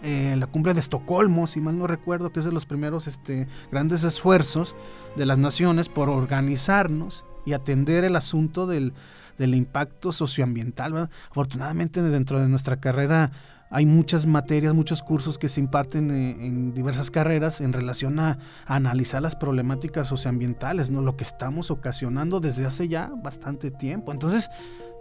eh, 0.03 0.37
la 0.37 0.47
cumbre 0.47 0.75
de 0.75 0.81
Estocolmo, 0.81 1.47
si 1.47 1.61
mal 1.61 1.79
no 1.79 1.87
recuerdo, 1.87 2.31
que 2.31 2.41
es 2.41 2.45
de 2.45 2.53
los 2.53 2.67
primeros 2.67 3.07
este, 3.07 3.49
grandes 3.73 4.05
esfuerzos 4.05 4.77
de 5.17 5.27
las 5.27 5.39
naciones 5.39 5.89
por 5.89 6.11
organizarnos 6.11 7.25
y 7.47 7.55
atender 7.55 8.05
el 8.05 8.17
asunto 8.17 8.67
del, 8.67 8.93
del 9.39 9.55
impacto 9.55 10.13
socioambiental. 10.13 11.09
Afortunadamente 11.31 12.03
dentro 12.03 12.41
de 12.41 12.49
nuestra 12.49 12.77
carrera 12.77 13.31
hay 13.71 13.87
muchas 13.87 14.27
materias, 14.27 14.75
muchos 14.75 15.03
cursos 15.03 15.39
que 15.39 15.49
se 15.49 15.61
imparten 15.61 16.11
eh, 16.11 16.31
en, 16.41 16.75
diversas 16.75 17.11
carreras 17.11 17.61
en 17.61 17.73
relación 17.73 18.19
a, 18.21 18.39
analizar 18.67 19.23
las 19.23 19.35
problemáticas 19.35 20.07
socioambientales, 20.07 20.91
¿no? 20.91 21.03
lo 21.03 21.17
que 21.17 21.25
estamos 21.25 21.71
ocasionando 21.71 22.41
desde 22.41 22.67
hace 22.67 22.89
ya 22.89 23.11
bastante 23.23 23.71
tiempo. 23.71 24.13
Entonces, 24.13 24.49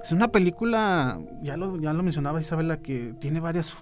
es 0.06 0.12
una 0.12 0.28
película, 0.28 1.20
ya 1.42 1.58
lo, 1.58 1.78
ya 1.80 1.92
lo 1.92 2.04
mencionaba 2.04 2.40
Isabela, 2.40 2.78
que 2.78 3.16
tiene 3.20 3.40
varias 3.40 3.76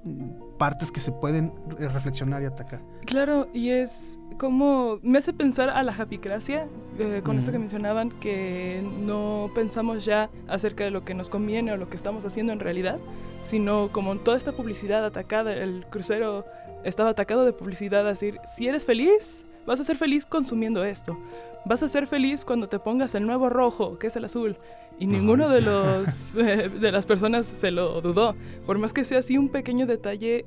partes 0.58 0.90
que 0.90 1.02
se 1.02 1.12
pueden 1.12 1.52
reflexionar 1.78 2.42
y 2.42 2.46
atacar. 2.46 2.82
Claro, 3.06 3.50
y 3.54 3.72
es 3.72 4.18
como 4.38 5.00
me 5.04 5.18
hace 5.18 5.34
pensar 5.34 5.70
a 5.70 5.84
la 5.84 5.92
japicracia, 5.92 6.68
eh, 6.98 7.22
con 7.26 7.40
eso 7.40 7.52
que 7.52 7.60
mencionaban, 7.60 8.10
que 8.10 8.82
no 9.02 9.52
pensamos 9.54 10.06
ya 10.06 10.30
acerca 10.48 10.86
de 10.86 10.92
lo 10.92 11.04
que 11.04 11.14
nos 11.14 11.30
conviene 11.30 11.74
o 11.74 11.78
lo 11.78 11.90
que 11.90 11.98
estamos 11.98 12.24
haciendo 12.24 12.54
en 12.54 12.62
realidad, 12.62 13.00
sino 13.42 13.90
como 13.92 14.16
toda 14.16 14.38
esta 14.38 14.54
publicidad 14.54 15.04
atacada, 15.06 15.54
el 15.54 15.86
crucero 15.90 16.46
estaba 16.86 17.10
atacado 17.10 17.44
de 17.44 17.52
publicidad, 17.52 18.06
decir, 18.06 18.40
si 18.46 18.70
eres 18.70 18.86
feliz, 18.86 19.44
vas 19.66 19.80
a 19.80 19.84
ser 19.84 19.96
feliz 19.96 20.26
consumiendo 20.26 20.84
esto. 20.84 21.18
Vas 21.66 21.82
a 21.84 21.88
ser 21.88 22.08
feliz 22.08 22.44
cuando 22.46 22.68
te 22.68 22.80
pongas 22.80 23.16
el 23.16 23.26
nuevo 23.26 23.50
rojo, 23.50 23.98
que 23.98 24.08
es 24.08 24.16
el 24.16 24.26
azul. 24.26 24.58
Y 25.00 25.08
ninguno 25.08 25.50
de 25.50 25.62
los 25.62 26.36
eh, 26.38 26.70
de 26.70 26.92
las 26.92 27.06
personas 27.06 27.46
se 27.46 27.72
lo 27.72 28.02
dudó. 28.02 28.36
Por 28.66 28.78
más 28.78 28.94
que 28.94 29.04
sea 29.04 29.20
así 29.20 29.38
un 29.38 29.50
pequeño 29.50 29.86
detalle, 29.86 30.46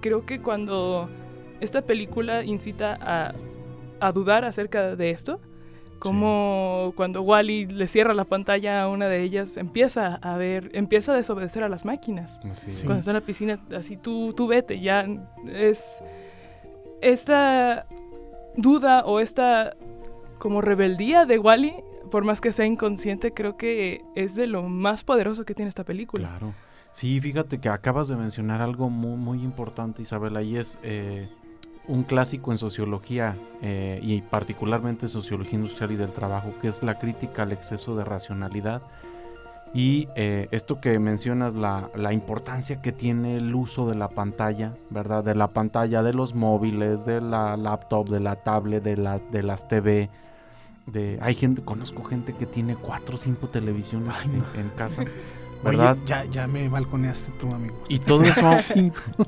creo 0.00 0.24
que 0.24 0.40
cuando 0.40 1.08
esta 1.60 1.82
película 1.82 2.44
incita 2.44 2.98
a, 3.00 3.34
a 4.00 4.12
dudar 4.12 4.44
acerca 4.44 4.96
de 4.96 5.10
esto. 5.10 5.40
Como 5.98 6.92
cuando 6.96 7.22
Wally 7.22 7.64
le 7.64 7.86
cierra 7.86 8.12
la 8.12 8.26
pantalla 8.26 8.82
a 8.82 8.88
una 8.88 9.08
de 9.08 9.22
ellas, 9.22 9.56
empieza 9.56 10.16
a 10.16 10.36
ver, 10.36 10.70
empieza 10.74 11.12
a 11.12 11.16
desobedecer 11.16 11.64
a 11.64 11.68
las 11.70 11.86
máquinas. 11.86 12.38
Cuando 12.82 12.98
está 12.98 13.12
en 13.12 13.14
la 13.14 13.20
piscina, 13.22 13.58
así 13.74 13.96
tú, 13.96 14.34
tú 14.34 14.46
vete, 14.46 14.80
ya 14.80 15.06
es 15.50 16.02
esta 17.00 17.86
duda 18.56 19.04
o 19.04 19.20
esta 19.20 19.76
como 20.38 20.60
rebeldía 20.60 21.24
de 21.24 21.38
Wally, 21.38 21.74
por 22.10 22.24
más 22.24 22.40
que 22.40 22.52
sea 22.52 22.66
inconsciente, 22.66 23.32
creo 23.32 23.56
que 23.56 24.02
es 24.14 24.34
de 24.34 24.46
lo 24.46 24.62
más 24.64 25.04
poderoso 25.04 25.44
que 25.44 25.54
tiene 25.54 25.68
esta 25.68 25.84
película. 25.84 26.28
Claro. 26.28 26.54
Sí, 26.90 27.20
fíjate 27.20 27.58
que 27.58 27.68
acabas 27.68 28.08
de 28.08 28.16
mencionar 28.16 28.62
algo 28.62 28.88
muy, 28.88 29.16
muy 29.16 29.42
importante, 29.42 30.02
Isabela, 30.02 30.42
y 30.42 30.56
es 30.56 30.78
eh, 30.82 31.28
un 31.88 32.04
clásico 32.04 32.52
en 32.52 32.58
sociología 32.58 33.36
eh, 33.62 33.98
y 34.02 34.20
particularmente 34.20 35.08
sociología 35.08 35.58
industrial 35.58 35.92
y 35.92 35.96
del 35.96 36.12
trabajo, 36.12 36.54
que 36.60 36.68
es 36.68 36.82
la 36.82 36.98
crítica 36.98 37.42
al 37.42 37.52
exceso 37.52 37.96
de 37.96 38.04
racionalidad. 38.04 38.82
Y 39.74 40.08
eh, 40.14 40.46
esto 40.52 40.80
que 40.80 40.98
mencionas, 41.00 41.54
la, 41.54 41.90
la, 41.96 42.12
importancia 42.12 42.80
que 42.80 42.92
tiene 42.92 43.36
el 43.36 43.52
uso 43.54 43.88
de 43.88 43.96
la 43.96 44.08
pantalla, 44.08 44.74
¿verdad? 44.88 45.24
De 45.24 45.34
la 45.34 45.48
pantalla, 45.48 46.04
de 46.04 46.12
los 46.12 46.34
móviles, 46.34 47.04
de 47.04 47.20
la 47.20 47.56
laptop, 47.56 48.08
de 48.08 48.20
la 48.20 48.36
tablet, 48.36 48.84
de, 48.84 48.96
la, 48.96 49.18
de 49.18 49.42
las 49.42 49.66
TV. 49.66 50.10
De, 50.86 51.18
hay 51.20 51.34
gente, 51.34 51.62
conozco 51.62 52.04
gente 52.04 52.34
que 52.34 52.46
tiene 52.46 52.76
cuatro 52.76 53.16
o 53.16 53.18
cinco 53.18 53.48
televisiones 53.48 54.14
en, 54.54 54.68
casa. 54.76 55.04
¿verdad? 55.64 55.96
ya, 56.06 56.24
ya 56.26 56.46
me 56.46 56.68
balconeaste 56.68 57.32
tú, 57.40 57.52
amigo. 57.52 57.74
Y 57.88 57.98
todo 57.98 58.22
eso 58.22 58.48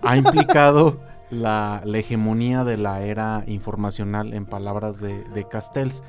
ha 0.03 0.17
implicado 0.17 1.01
la, 1.31 1.83
hegemonía 1.95 2.65
de 2.65 2.77
la 2.77 3.03
era 3.03 3.45
informacional 3.47 4.35
en 4.35 4.47
palabras 4.47 5.01
de, 5.01 5.47
Castells. 5.51 6.03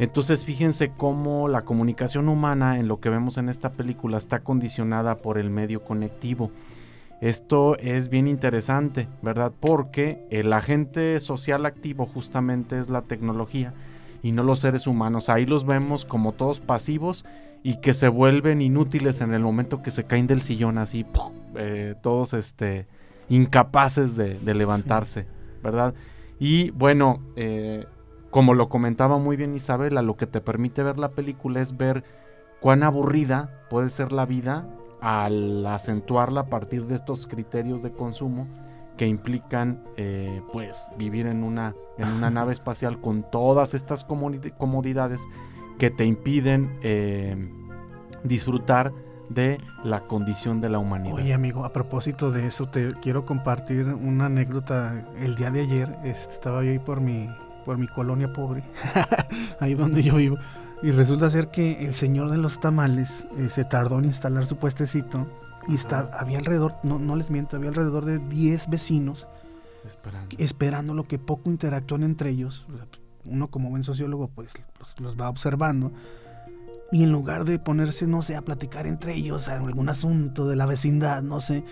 Entonces 0.00 0.46
fíjense 0.46 0.92
cómo 0.96 1.46
la 1.46 1.66
comunicación 1.66 2.30
humana 2.30 2.78
en 2.78 2.88
lo 2.88 3.00
que 3.00 3.10
vemos 3.10 3.36
en 3.36 3.50
esta 3.50 3.72
película 3.72 4.16
está 4.16 4.40
condicionada 4.40 5.16
por 5.16 5.36
el 5.36 5.50
medio 5.50 5.84
conectivo. 5.84 6.50
Esto 7.20 7.76
es 7.76 8.08
bien 8.08 8.26
interesante, 8.26 9.08
¿verdad? 9.20 9.52
Porque 9.60 10.26
el 10.30 10.54
agente 10.54 11.20
social 11.20 11.66
activo 11.66 12.06
justamente 12.06 12.78
es 12.78 12.88
la 12.88 13.02
tecnología 13.02 13.74
y 14.22 14.32
no 14.32 14.42
los 14.42 14.60
seres 14.60 14.86
humanos. 14.86 15.28
Ahí 15.28 15.44
los 15.44 15.66
vemos 15.66 16.06
como 16.06 16.32
todos 16.32 16.60
pasivos 16.60 17.26
y 17.62 17.82
que 17.82 17.92
se 17.92 18.08
vuelven 18.08 18.62
inútiles 18.62 19.20
en 19.20 19.34
el 19.34 19.42
momento 19.42 19.82
que 19.82 19.90
se 19.90 20.04
caen 20.04 20.26
del 20.26 20.40
sillón 20.40 20.78
así, 20.78 21.04
eh, 21.56 21.94
todos 22.00 22.32
este, 22.32 22.86
incapaces 23.28 24.16
de, 24.16 24.38
levantarse, 24.54 25.26
¿verdad? 25.62 25.92
Y 26.38 26.70
bueno, 26.70 27.20
eh, 27.36 27.84
como 28.30 28.54
lo 28.54 28.68
comentaba 28.68 29.18
muy 29.18 29.36
bien 29.36 29.54
Isabela, 29.54 30.02
lo 30.02 30.16
que 30.16 30.26
te 30.26 30.40
permite 30.40 30.82
ver 30.82 30.98
la 30.98 31.10
película 31.10 31.60
es 31.60 31.76
ver 31.76 32.04
cuán 32.60 32.82
aburrida 32.82 33.64
puede 33.68 33.90
ser 33.90 34.12
la 34.12 34.26
vida 34.26 34.68
al 35.00 35.66
acentuarla 35.66 36.42
a 36.42 36.46
partir 36.46 36.86
de 36.86 36.94
estos 36.94 37.26
criterios 37.26 37.82
de 37.82 37.92
consumo 37.92 38.46
que 38.96 39.06
implican 39.06 39.82
eh, 39.96 40.42
pues 40.52 40.88
vivir 40.98 41.26
en 41.26 41.42
una, 41.42 41.74
en 41.96 42.08
una 42.08 42.30
nave 42.30 42.52
espacial 42.52 43.00
con 43.00 43.24
todas 43.30 43.74
estas 43.74 44.04
comodidades 44.04 45.26
que 45.78 45.90
te 45.90 46.04
impiden 46.04 46.78
eh, 46.82 47.50
disfrutar 48.22 48.92
de 49.30 49.58
la 49.84 50.00
condición 50.06 50.60
de 50.60 50.68
la 50.68 50.78
humanidad. 50.78 51.14
Oye 51.14 51.32
amigo, 51.32 51.64
a 51.64 51.72
propósito 51.72 52.30
de 52.30 52.46
eso, 52.46 52.68
te 52.68 52.92
quiero 53.00 53.24
compartir 53.24 53.86
una 53.86 54.26
anécdota. 54.26 55.06
El 55.18 55.36
día 55.36 55.50
de 55.50 55.62
ayer 55.62 55.96
estaba 56.04 56.62
yo 56.64 56.72
ahí 56.72 56.80
por 56.80 57.00
mi, 57.00 57.28
por 57.70 57.78
mi 57.78 57.86
colonia 57.86 58.32
pobre, 58.32 58.64
ahí 59.60 59.74
donde 59.74 60.02
yo 60.02 60.16
vivo, 60.16 60.36
y 60.82 60.90
resulta 60.90 61.30
ser 61.30 61.52
que 61.52 61.86
el 61.86 61.94
señor 61.94 62.28
de 62.32 62.36
los 62.36 62.58
tamales 62.58 63.28
eh, 63.38 63.48
se 63.48 63.64
tardó 63.64 64.00
en 64.00 64.06
instalar 64.06 64.44
su 64.44 64.56
puestecito 64.56 65.28
y 65.68 65.76
está, 65.76 66.10
había 66.18 66.38
alrededor, 66.38 66.74
no, 66.82 66.98
no 66.98 67.14
les 67.14 67.30
miento, 67.30 67.54
había 67.54 67.68
alrededor 67.68 68.06
de 68.06 68.18
10 68.18 68.70
vecinos 68.70 69.28
esperando. 69.86 70.36
esperando 70.40 70.94
lo 70.94 71.04
que 71.04 71.20
poco 71.20 71.48
interactúan 71.48 72.02
entre 72.02 72.30
ellos. 72.30 72.66
Uno 73.24 73.52
como 73.52 73.70
buen 73.70 73.84
sociólogo 73.84 74.26
pues 74.34 74.52
los 74.98 75.16
va 75.16 75.28
observando 75.28 75.92
y 76.90 77.04
en 77.04 77.12
lugar 77.12 77.44
de 77.44 77.60
ponerse, 77.60 78.08
no 78.08 78.20
sé, 78.20 78.34
a 78.34 78.42
platicar 78.42 78.88
entre 78.88 79.14
ellos 79.14 79.46
en 79.46 79.64
algún 79.64 79.88
asunto 79.88 80.48
de 80.48 80.56
la 80.56 80.66
vecindad, 80.66 81.22
no 81.22 81.38
sé, 81.38 81.62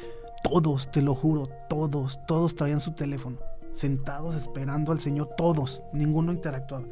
todos, 0.44 0.92
te 0.92 1.02
lo 1.02 1.16
juro, 1.16 1.48
todos, 1.68 2.20
todos 2.28 2.54
traían 2.54 2.80
su 2.80 2.92
teléfono, 2.92 3.38
sentados 3.78 4.34
esperando 4.34 4.92
al 4.92 5.00
Señor, 5.00 5.30
todos, 5.36 5.82
ninguno 5.92 6.32
interactuaba. 6.32 6.84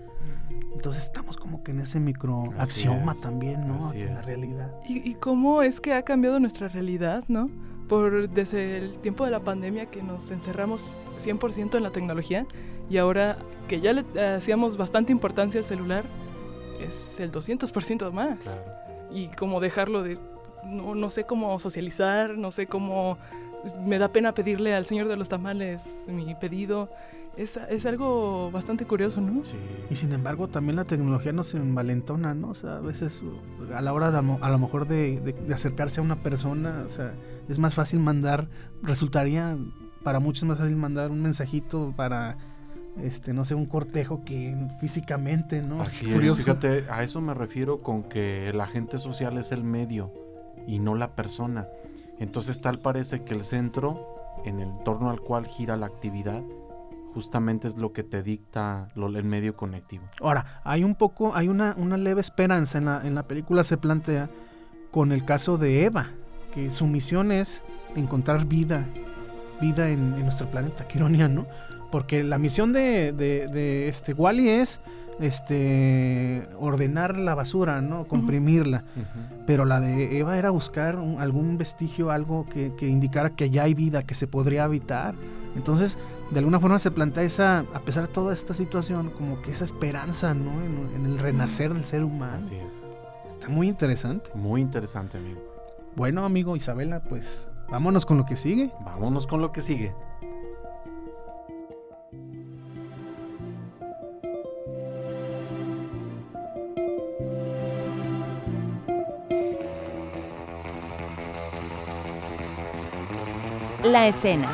Entonces 0.73 1.05
estamos 1.05 1.37
como 1.37 1.63
que 1.63 1.73
en 1.73 1.81
ese 1.81 1.99
micro 1.99 2.53
axioma 2.59 3.15
también, 3.15 3.67
¿no? 3.67 3.93
En 3.93 4.15
la 4.15 4.23
realidad. 4.23 4.73
¿Y, 4.87 5.09
¿Y, 5.09 5.15
cómo 5.15 5.63
es 5.63 5.81
que 5.81 5.95
ha 5.95 6.03
cambiado 6.03 6.39
nuestra 6.39 6.69
realidad, 6.69 7.25
¿no? 7.29 7.51
Por 7.89 8.29
desde 8.29 8.79
el 8.79 8.99
tiempo 8.99 9.25
de 9.25 9.31
la 9.31 9.41
pandemia 9.41 9.87
que 9.87 10.03
nos 10.03 10.31
encerramos 10.31 10.97
100% 11.19 11.77
en 11.77 11.83
la 11.83 11.91
tecnología 11.91 12.47
y 12.89 12.99
ahora 12.99 13.39
que 13.69 13.81
ya 13.81 13.93
le 13.93 14.05
hacíamos 14.21 14.77
bastante 14.77 15.13
importancia 15.13 15.61
al 15.61 15.65
celular, 15.65 16.05
es 16.81 17.19
el 17.21 17.33
200% 17.33 18.13
más. 18.13 18.39
Y 19.11 19.29
como 19.29 19.61
dejarlo 19.61 20.03
de, 20.03 20.19
no, 20.65 20.95
no 20.95 21.11
sé 21.11 21.25
cómo 21.25 21.59
socializar, 21.59 22.37
no 22.37 22.51
sé 22.51 22.67
cómo, 22.67 23.19
me 23.85 23.99
da 23.99 24.13
pena 24.13 24.33
pedirle 24.33 24.75
al 24.75 24.87
señor 24.87 25.09
de 25.09 25.17
los 25.17 25.29
tamales 25.29 25.85
mi 26.09 26.35
pedido. 26.35 26.91
Es, 27.37 27.59
es, 27.69 27.85
algo 27.85 28.51
bastante 28.51 28.87
curioso, 28.87 29.21
¿no? 29.21 29.45
Sí. 29.45 29.57
Y 29.91 29.97
sin 29.97 30.13
embargo, 30.13 30.49
también 30.49 30.77
la 30.77 30.85
tecnología 30.85 31.33
nos 31.33 31.53
envalentona, 31.53 32.33
¿no? 32.33 32.49
O 32.49 32.55
sea, 32.55 32.77
a 32.77 32.81
veces 32.81 33.23
a 33.75 33.83
la 33.83 33.93
hora 33.93 34.11
de, 34.11 34.17
a 34.17 34.51
lo 34.51 34.59
mejor 34.59 34.89
de, 34.89 35.21
de, 35.21 35.53
acercarse 35.55 36.01
a 36.01 36.03
una 36.03 36.23
persona, 36.23 36.85
o 36.87 36.89
sea, 36.89 37.13
es 37.47 37.59
más 37.59 37.75
fácil 37.75 38.01
mandar, 38.01 38.49
resultaría 38.83 39.59
para 40.03 40.19
muchos 40.19 40.45
más 40.45 40.59
fácil 40.59 40.77
mandar 40.77 41.11
un 41.11 41.21
mensajito 41.21 41.93
para 41.95 42.39
este, 43.03 43.33
no 43.33 43.45
sé, 43.45 43.55
un 43.55 43.67
cortejo 43.67 44.25
que 44.25 44.57
físicamente, 44.81 45.63
¿no? 45.63 45.83
Así 45.83 46.11
es, 46.11 46.37
fíjate, 46.37 46.85
a 46.91 47.03
eso 47.03 47.21
me 47.21 47.35
refiero 47.35 47.83
con 47.83 48.05
que 48.05 48.49
el 48.49 48.61
agente 48.61 48.99
social 48.99 49.37
es 49.39 49.53
el 49.53 49.65
medio 49.65 50.13
y 50.67 50.79
no 50.79 50.95
la 50.95 51.15
persona. 51.15 51.69
Entonces 52.19 52.61
tal 52.61 52.79
parece 52.79 53.25
que 53.25 53.35
el 53.35 53.45
centro 53.45 54.17
en 54.45 54.61
el 54.61 54.71
torno 54.85 55.11
al 55.11 55.21
cual 55.21 55.47
gira 55.47 55.77
la 55.77 55.87
actividad 55.87 56.43
justamente 57.15 57.67
es 57.67 57.79
lo 57.79 57.95
que 57.95 58.03
te 58.03 58.23
dicta 58.23 58.89
el 58.95 59.25
medio 59.25 59.57
conectivo. 59.57 60.05
Ahora, 60.21 60.61
hay 60.65 60.85
un 60.85 60.95
poco, 60.95 61.35
hay 61.35 61.49
una, 61.49 61.75
una 61.79 61.97
leve 61.97 62.21
esperanza 62.21 62.77
en 62.77 62.85
la, 62.85 63.01
en 63.05 63.15
la 63.15 63.23
película 63.23 63.65
se 63.65 63.79
plantea 63.79 64.29
con 64.91 65.13
el 65.13 65.25
caso 65.25 65.57
de 65.57 65.85
Eva, 65.85 66.11
que 66.53 66.71
su 66.71 66.87
misión 66.87 67.33
es 67.33 67.63
encontrar 67.95 68.47
vida, 68.47 68.87
vida 69.61 69.89
en, 69.89 70.19
nuestro 70.23 70.51
planeta, 70.51 70.87
qué 70.87 70.99
¿no? 70.99 71.47
Porque 71.91 72.23
la 72.23 72.39
misión 72.39 72.73
de, 72.73 73.13
de, 73.13 73.89
este 73.89 74.13
Wally 74.13 74.49
es 74.49 74.81
este 75.21 76.49
ordenar 76.59 77.17
la 77.17 77.35
basura, 77.35 77.81
¿no? 77.81 78.07
Comprimirla. 78.07 78.85
Pero 79.47 79.65
la 79.65 79.81
de 79.81 80.19
Eva 80.19 80.39
era 80.39 80.51
buscar 80.51 80.99
algún 81.19 81.59
vestigio, 81.59 82.11
algo 82.11 82.47
que, 82.47 82.89
indicara 82.89 83.31
que 83.31 83.51
ya 83.51 83.65
hay 83.65 83.75
vida, 83.75 84.03
que 84.03 84.15
se 84.15 84.27
podría 84.27 84.65
habitar. 84.65 85.15
Entonces, 85.55 85.97
de 86.31 86.39
alguna 86.39 86.61
forma 86.61 86.79
se 86.79 86.91
plantea 86.91 87.23
esa, 87.23 87.61
a 87.73 87.81
pesar 87.81 88.09
de 88.09 88.13
toda 88.13 88.35
esta 88.35 88.53
situación, 88.53 89.11
como 89.11 89.41
que 89.41 89.53
esa 89.53 89.65
esperanza, 89.65 90.35
¿no? 90.35 90.53
En, 90.63 91.07
el 91.07 91.19
renacer 91.19 91.73
del 91.73 91.85
ser 91.85 92.05
humano. 92.05 92.45
Así 92.45 92.57
es. 92.57 92.83
Está 93.33 93.49
muy 93.49 93.69
interesante. 93.69 94.31
Muy 94.35 94.61
interesante, 94.61 95.19
amigo. 95.19 95.41
Bueno, 95.95 96.25
amigo 96.25 96.57
Isabela, 96.57 97.01
pues 97.01 97.51
vámonos 97.71 98.05
con 98.05 98.19
lo 98.19 98.27
que 98.27 98.37
sigue. 98.37 98.71
Vámonos 98.85 99.27
con 99.27 99.41
lo 99.41 99.53
que 99.53 99.63
sigue. 99.63 99.95
La 113.93 114.09
escena. 114.09 114.49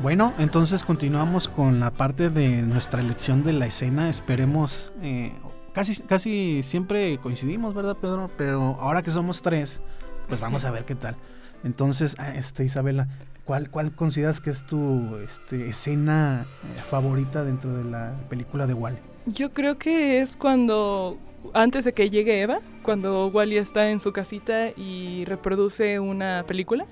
Bueno, 0.00 0.32
entonces 0.38 0.84
continuamos 0.84 1.48
con 1.48 1.80
la 1.80 1.90
parte 1.90 2.30
de 2.30 2.62
nuestra 2.62 3.00
elección 3.00 3.42
de 3.42 3.52
la 3.52 3.66
escena. 3.66 4.08
Esperemos, 4.08 4.92
eh, 5.02 5.32
casi, 5.72 6.00
casi 6.04 6.62
siempre 6.62 7.18
coincidimos, 7.18 7.74
¿verdad, 7.74 7.96
Pedro? 7.96 8.30
Pero 8.38 8.76
ahora 8.78 9.02
que 9.02 9.10
somos 9.10 9.42
tres, 9.42 9.80
pues 10.28 10.40
vamos 10.40 10.64
a 10.64 10.70
ver 10.70 10.84
qué 10.84 10.94
tal. 10.94 11.16
Entonces, 11.66 12.14
ah, 12.18 12.32
este, 12.36 12.62
Isabela, 12.64 13.08
¿cuál, 13.44 13.70
cuál 13.70 13.90
consideras 13.90 14.40
que 14.40 14.50
es 14.50 14.64
tu 14.64 15.16
este, 15.16 15.68
escena 15.68 16.46
eh, 16.46 16.80
favorita 16.80 17.42
dentro 17.42 17.72
de 17.72 17.82
la 17.82 18.14
película 18.30 18.68
de 18.68 18.74
Wally? 18.74 18.98
Yo 19.26 19.50
creo 19.50 19.76
que 19.76 20.20
es 20.20 20.36
cuando, 20.36 21.18
antes 21.54 21.84
de 21.84 21.92
que 21.92 22.08
llegue 22.08 22.40
Eva, 22.40 22.60
cuando 22.84 23.26
Wally 23.26 23.56
está 23.56 23.90
en 23.90 23.98
su 23.98 24.12
casita 24.12 24.68
y 24.76 25.24
reproduce 25.24 25.98
una 25.98 26.44
película. 26.46 26.86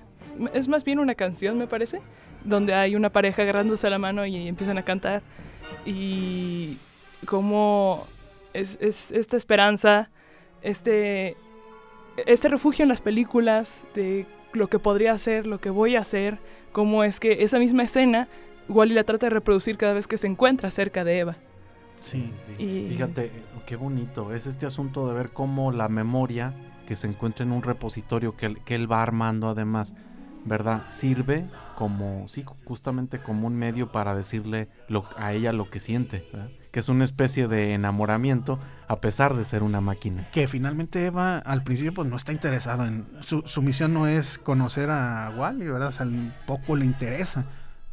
Es 0.52 0.66
más 0.66 0.83
bien 0.83 0.99
una 0.99 1.14
canción, 1.14 1.57
me 1.57 1.69
parece 1.69 2.00
donde 2.43 2.75
hay 2.75 2.97
una 2.97 3.11
pareja 3.11 3.43
agarrándose 3.43 3.88
la 3.88 3.99
mano 3.99 4.26
y 4.26 4.49
empiezan 4.49 4.76
a 4.76 4.83
cantar. 4.83 5.23
Y 5.87 6.78
como 7.26 8.09
es, 8.52 8.76
esta 8.81 9.37
esperanza, 9.37 10.11
este, 10.62 11.37
este 12.26 12.49
refugio 12.49 12.83
en 12.83 12.88
las 12.88 13.00
películas 13.00 13.85
de 13.95 14.26
lo 14.57 14.69
que 14.69 14.79
podría 14.79 15.17
ser, 15.19 15.47
lo 15.47 15.61
que 15.61 15.71
voy 15.71 15.97
a 15.97 16.01
hacer, 16.01 16.39
como 16.73 17.05
es 17.05 17.21
que 17.21 17.43
esa 17.45 17.59
misma 17.59 17.85
escena 17.85 18.29
Wally 18.69 18.95
la 18.95 19.05
trata 19.05 19.27
de 19.27 19.31
reproducir 19.31 19.77
cada 19.77 19.93
vez 19.93 20.07
que 20.07 20.17
se 20.17 20.27
encuentra 20.27 20.71
cerca 20.71 21.05
de 21.05 21.19
Eva. 21.19 21.37
Sí, 22.01 22.33
sí. 22.47 22.87
Fíjate, 22.91 23.31
qué 23.67 23.77
bonito. 23.77 24.33
Es 24.33 24.47
este 24.47 24.67
asunto 24.67 25.09
de 25.09 25.15
ver 25.15 25.31
cómo 25.31 25.73
la 25.73 25.89
memoria 25.89 26.55
que 26.87 26.97
se 26.97 27.07
encuentra 27.07 27.45
en 27.45 27.53
un 27.53 27.63
repositorio 27.63 28.37
que, 28.37 28.57
que 28.65 28.75
él 28.75 28.91
va 28.91 29.03
armando 29.03 29.49
además 29.49 29.95
¿verdad? 30.45 30.85
Sirve 30.91 31.47
como, 31.75 32.29
sí, 32.29 32.45
justamente 32.65 33.19
como 33.19 33.47
un 33.47 33.57
medio 33.57 33.91
para 33.91 34.15
decirle 34.15 34.69
lo, 34.89 35.05
a 35.17 35.33
ella 35.33 35.53
lo 35.53 35.71
que 35.71 35.81
siente, 35.81 36.25
que 36.75 36.81
es 36.81 36.88
una 36.88 37.04
especie 37.04 37.47
de 37.47 37.73
enamoramiento 37.73 38.59
a 38.88 38.97
pesar 38.97 39.37
de 39.37 39.45
ser 39.45 39.62
una 39.62 39.81
máquina. 39.81 40.28
Que 40.33 40.49
finalmente 40.49 41.07
Eva 41.07 41.38
al 41.38 41.62
principio 41.62 41.95
pues 41.95 42.09
no 42.09 42.16
está 42.16 42.33
interesado 42.33 42.85
en, 42.85 43.07
su, 43.21 43.43
su 43.47 43.62
misión 43.62 43.95
no 43.95 44.09
es 44.09 44.38
conocer 44.38 44.90
a 44.90 45.33
Wally, 45.38 45.69
¿verdad? 45.69 45.87
O 45.87 45.93
sea, 45.93 46.04
poco 46.49 46.75
le 46.75 46.85
interesa, 46.85 47.45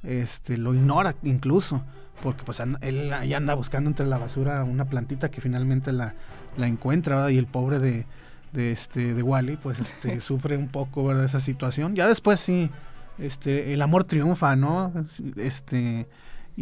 este, 0.02 0.58
lo 0.58 0.74
ignora 0.74 1.14
incluso, 1.22 1.84
porque 2.24 2.44
pues 2.44 2.60
él 2.82 3.14
ya 3.28 3.38
anda 3.38 3.54
buscando 3.54 3.88
entre 3.88 4.08
la 4.08 4.18
basura 4.18 4.64
una 4.64 4.86
plantita 4.86 5.30
que 5.30 5.42
finalmente 5.42 5.92
la, 5.92 6.16
la 6.58 6.66
encuentra, 6.66 7.18
¿verdad? 7.18 7.30
Y 7.30 7.38
el 7.38 7.46
pobre 7.46 7.78
de 7.78 8.08
de 8.52 8.72
este 8.72 9.14
de 9.14 9.22
Wally, 9.22 9.58
pues 9.58 9.78
este 9.78 10.20
sufre 10.22 10.58
un 10.58 10.70
poco 10.70 11.06
¿verdad? 11.06 11.26
esa 11.26 11.40
situación. 11.40 11.96
Ya 11.96 12.08
después 12.08 12.40
sí, 12.40 12.72
este 13.20 13.74
el 13.74 13.82
amor 13.84 14.06
triunfa, 14.06 14.56
¿no? 14.56 14.92
Este 15.38 16.08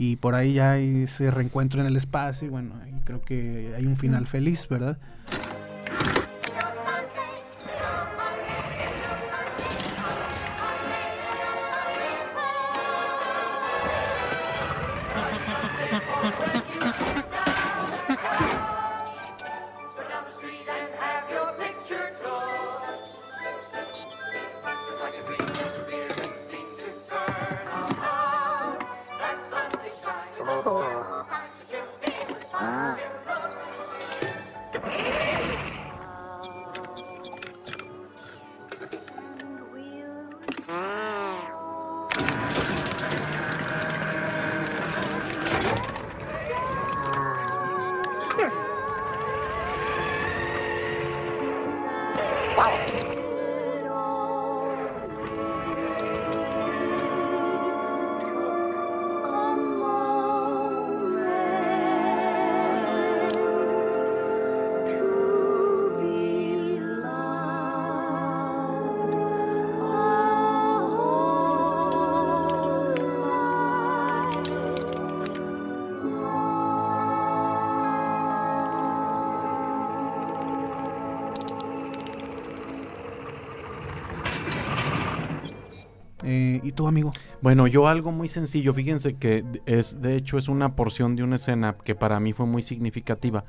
y 0.02 0.16
por 0.16 0.34
ahí 0.34 0.54
ya 0.54 0.72
hay 0.72 1.04
ese 1.04 1.30
reencuentro 1.30 1.82
en 1.82 1.88
el 1.88 1.98
espacio 1.98 2.48
y 2.48 2.50
bueno, 2.50 2.74
y 2.88 3.02
creo 3.02 3.22
que 3.22 3.74
hay 3.76 3.86
un 3.86 3.98
final 3.98 4.28
feliz, 4.28 4.66
¿verdad? 4.70 4.98
Amigo? 86.90 87.14
Bueno, 87.42 87.68
yo 87.68 87.88
algo 87.88 88.12
muy 88.12 88.28
sencillo. 88.28 88.74
Fíjense 88.74 89.16
que 89.16 89.46
es, 89.66 90.02
de 90.02 90.16
hecho, 90.16 90.38
es 90.38 90.48
una 90.48 90.76
porción 90.76 91.16
de 91.16 91.24
una 91.24 91.38
escena 91.38 91.76
que 91.84 91.96
para 91.96 92.20
mí 92.20 92.34
fue 92.34 92.46
muy 92.46 92.62
significativa, 92.62 93.46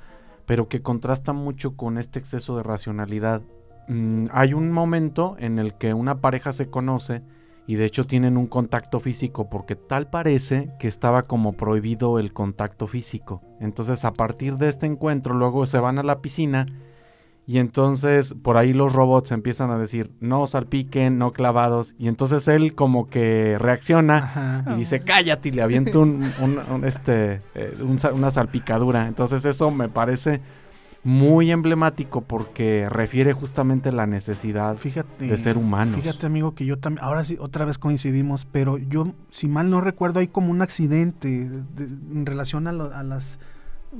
pero 0.47 0.69
que 0.69 0.83
contrasta 0.83 1.33
mucho 1.33 1.77
con 1.77 1.99
este 1.99 2.19
exceso 2.19 2.57
de 2.57 2.63
racionalidad. 2.63 3.43
Mm, 3.89 4.27
hay 4.33 4.55
un 4.55 4.71
momento 4.71 5.37
en 5.39 5.59
el 5.59 5.75
que 5.75 5.95
una 5.95 6.21
pareja 6.21 6.53
se 6.53 6.71
conoce 6.71 7.23
y 7.67 7.77
de 7.77 7.85
hecho 7.85 8.05
tienen 8.05 8.37
un 8.37 8.47
contacto 8.47 8.99
físico 8.99 9.49
porque 9.49 9.77
tal 9.77 10.11
parece 10.11 10.71
que 10.79 10.89
estaba 10.89 11.23
como 11.23 11.53
prohibido 11.53 12.19
el 12.19 12.33
contacto 12.33 12.87
físico. 12.87 13.43
Entonces 13.61 14.05
a 14.05 14.13
partir 14.13 14.57
de 14.57 14.69
este 14.69 14.87
encuentro 14.87 15.35
luego 15.35 15.67
se 15.67 15.79
van 15.79 15.99
a 15.99 16.03
la 16.03 16.21
piscina 16.21 16.67
y 17.51 17.59
entonces 17.59 18.33
por 18.33 18.57
ahí 18.57 18.73
los 18.73 18.93
robots 18.93 19.33
empiezan 19.33 19.73
a 19.73 19.77
decir, 19.77 20.13
no 20.21 20.47
salpiquen, 20.47 21.19
no 21.19 21.33
clavados. 21.33 21.97
Y 21.99 22.07
entonces 22.07 22.47
él 22.47 22.77
como 22.77 23.11
que 23.11 23.57
reacciona 23.59 24.65
y 24.69 24.79
dice, 24.79 25.01
cállate 25.01 25.49
y 25.49 25.51
le 25.51 25.63
avienta 25.63 25.99
un, 25.99 26.23
este, 26.85 27.43
eh, 27.57 27.77
una 28.15 28.31
salpicadura. 28.31 29.09
Entonces 29.09 29.45
eso 29.47 29.73
me 29.73 29.89
parece 29.89 30.41
muy 31.03 31.51
emblemático 31.51 32.21
porque 32.21 32.87
refiere 32.89 33.33
justamente 33.33 33.89
a 33.89 33.93
la 33.93 34.07
necesidad 34.07 34.77
de 35.19 35.37
ser 35.37 35.59
humanos. 35.59 35.97
Fíjate 35.97 36.27
amigo 36.27 36.55
que 36.55 36.67
yo 36.67 36.79
también, 36.79 37.05
ahora 37.05 37.25
sí 37.25 37.37
otra 37.41 37.65
vez 37.65 37.79
coincidimos, 37.79 38.45
pero 38.45 38.79
yo 38.79 39.13
si 39.29 39.49
mal 39.49 39.71
no 39.71 39.81
recuerdo 39.81 40.21
hay 40.21 40.29
como 40.29 40.53
un 40.53 40.63
accidente 40.63 41.51
en 41.79 42.27
relación 42.27 42.69
a 42.69 42.73
las 42.73 43.41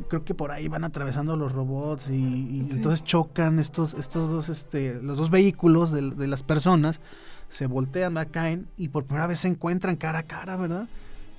creo 0.09 0.25
que 0.25 0.35
por 0.35 0.53
ahí 0.53 0.69
van 0.69 0.85
atravesando 0.85 1.37
los 1.37 1.53
robots 1.53 2.11
y, 2.11 2.67
entonces 2.71 3.05
chocan 3.05 3.59
estos, 3.59 3.95
estos 3.95 4.31
dos, 4.31 4.49
este, 4.49 5.01
los 5.03 5.17
dos 5.17 5.31
vehículos 5.31 5.91
de, 5.91 6.27
las 6.27 6.43
personas, 6.43 7.01
se 7.49 7.67
voltean, 7.67 8.15
caen 8.31 8.69
y 8.77 8.89
por 8.89 9.05
primera 9.05 9.27
vez 9.27 9.41
se 9.41 9.49
encuentran 9.49 9.97
cara 9.97 10.21
a 10.21 10.23
cara, 10.23 10.57
¿verdad? 10.57 10.89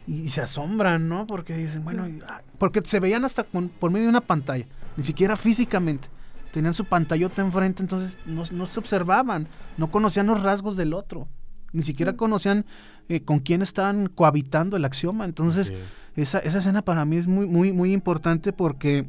Y, 0.08 0.30
se 0.30 0.42
asombran, 0.42 1.08
¿no? 1.08 1.28
Porque 1.28 1.56
dicen, 1.56 1.84
bueno, 1.84 2.08
ah, 2.28 2.42
porque 2.58 2.82
se 2.84 3.00
veían 3.00 3.24
hasta 3.24 3.44
por 3.44 3.92
medio 3.92 4.06
de 4.06 4.10
una 4.10 4.22
pantalla, 4.22 4.66
ni 4.98 5.04
siquiera 5.04 5.36
físicamente. 5.36 6.10
Tenían 6.52 6.74
su 6.74 6.84
pantallota 6.84 7.42
enfrente, 7.42 7.82
entonces 7.82 8.18
no, 8.26 8.44
no 8.52 8.66
se 8.66 8.80
observaban, 8.80 9.48
no 9.78 9.90
conocían 9.90 10.28
los 10.28 10.42
rasgos 10.42 10.76
del 10.76 10.94
otro. 10.94 11.30
ni 11.72 11.84
siquiera 11.84 12.18
conocían 12.18 12.66
eh, 13.10 13.22
con 13.22 13.40
quién 13.40 13.62
estaban 13.62 14.08
cohabitando 14.08 14.78
el 14.78 14.86
axioma. 14.86 15.26
Entonces, 15.26 15.74
esa, 16.16 16.40
esa 16.40 16.60
escena 16.60 16.82
para 16.82 17.06
mí 17.06 17.18
es 17.18 17.28
muy, 17.28 17.46
muy, 17.46 17.72
muy 17.74 17.94
importante 17.94 18.54
porque 18.54 19.08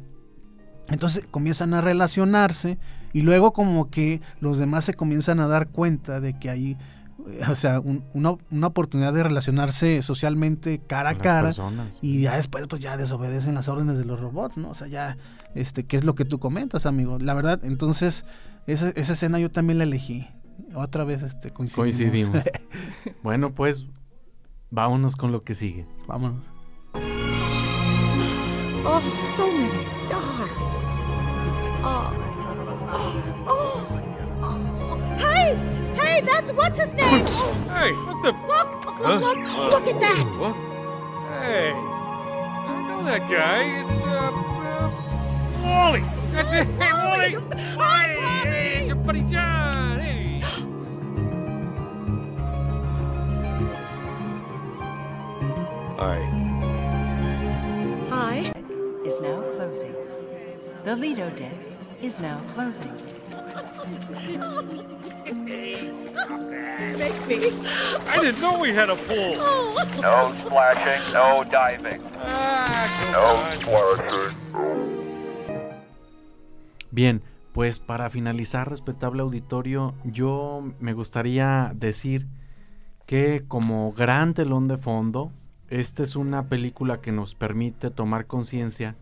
entonces 0.89 1.25
comienzan 1.29 1.73
a 1.73 1.81
relacionarse 1.81 2.77
y 3.13 3.21
luego 3.21 3.53
como 3.53 3.89
que 3.89 4.21
los 4.39 4.57
demás 4.57 4.85
se 4.85 4.93
comienzan 4.93 5.39
a 5.39 5.47
dar 5.47 5.69
cuenta 5.69 6.19
de 6.19 6.37
que 6.37 6.49
hay 6.49 6.77
eh, 7.27 7.41
o 7.49 7.55
sea, 7.55 7.79
una, 7.79 8.35
una, 8.51 8.67
oportunidad 8.67 9.13
de 9.13 9.23
relacionarse 9.23 10.01
socialmente 10.01 10.81
cara 10.85 11.11
a 11.11 11.17
cara 11.17 11.51
y 12.01 12.21
ya 12.21 12.35
después 12.35 12.65
pues 12.67 12.81
ya 12.81 12.97
desobedecen 12.97 13.53
las 13.53 13.69
órdenes 13.69 13.97
de 13.97 14.05
los 14.05 14.19
robots, 14.19 14.57
¿no? 14.57 14.69
O 14.69 14.73
sea, 14.73 14.87
ya, 14.87 15.17
este, 15.55 15.85
¿qué 15.85 15.95
es 15.95 16.03
lo 16.03 16.15
que 16.15 16.25
tú 16.25 16.39
comentas, 16.39 16.85
amigo? 16.85 17.19
La 17.19 17.33
verdad, 17.33 17.63
entonces, 17.63 18.25
esa, 18.67 18.89
esa 18.89 19.13
escena 19.13 19.39
yo 19.39 19.51
también 19.51 19.77
la 19.77 19.85
elegí. 19.85 20.27
Otra 20.75 21.03
vez 21.03 21.21
este, 21.21 21.51
coincidimos. 21.51 21.97
coincidimos. 21.97 22.43
bueno, 23.23 23.53
pues 23.53 23.85
vámonos 24.71 25.15
con 25.15 25.31
lo 25.31 25.43
que 25.43 25.55
sigue. 25.55 25.85
Vámonos. 26.07 26.43
Oh, 28.85 29.01
so 29.37 29.47
many 29.47 29.81
stars. 29.83 30.83
Oh. 31.85 32.11
Oh. 32.91 33.87
oh. 34.41 35.15
Hey! 35.17 35.55
Hey, 35.95 36.21
that's 36.21 36.51
what's 36.51 36.77
his 36.77 36.93
name? 36.93 37.25
Hey, 37.73 37.91
what 37.93 38.21
the? 38.21 38.31
Look, 38.47 38.85
look, 38.85 38.95
huh? 39.01 39.15
look, 39.19 39.37
uh, 39.37 39.67
look 39.69 39.87
at 39.87 39.99
that. 39.99 40.25
What? 40.39 40.55
Hey, 41.41 41.71
I 41.71 42.81
know 42.87 43.03
that 43.03 43.29
guy. 43.29 43.63
It's, 43.81 44.01
uh, 44.03 44.31
uh 44.31 44.91
Wally. 45.63 46.03
That's 46.31 46.53
it. 46.53 46.67
Hey, 46.79 46.93
Wally. 46.93 47.37
Wally. 47.75 48.15
Hey, 48.43 48.79
it's 48.79 48.87
your 48.87 48.97
buddy 48.97 49.21
John. 49.23 49.99
Hey. 49.99 50.12
Hi. 58.11 58.51
is 59.05 59.19
now 59.21 59.41
closing. 59.55 59.95
The 60.83 60.95
Lido 60.97 61.29
deck 61.29 61.55
is 62.01 62.19
now 62.19 62.41
closing. 62.53 62.91
Make 66.97 67.27
me. 67.27 67.35
I 68.09 68.19
didn't 68.19 68.41
know 68.41 68.59
we 68.59 68.73
had 68.73 68.89
a 68.89 68.95
pool. 68.95 69.35
No 70.01 70.33
splashing, 70.43 71.13
no 71.13 71.43
diving. 71.49 72.01
Ah, 72.19 72.83
no 73.13 73.25
splashing. 73.53 74.35
Bien, 76.91 77.21
pues 77.53 77.79
para 77.79 78.09
finalizar, 78.09 78.69
respetable 78.69 79.21
auditorio, 79.21 79.95
yo 80.03 80.63
me 80.79 80.91
gustaría 80.91 81.71
decir 81.73 82.27
que 83.05 83.45
como 83.47 83.93
gran 83.93 84.33
telón 84.33 84.67
de 84.67 84.77
fondo, 84.77 85.31
esta 85.79 86.03
es 86.03 86.15
una 86.15 86.49
película 86.49 87.01
que 87.01 87.11
nos 87.11 87.33
permite 87.33 87.89
tomar 87.89 88.27
conciencia 88.27 88.95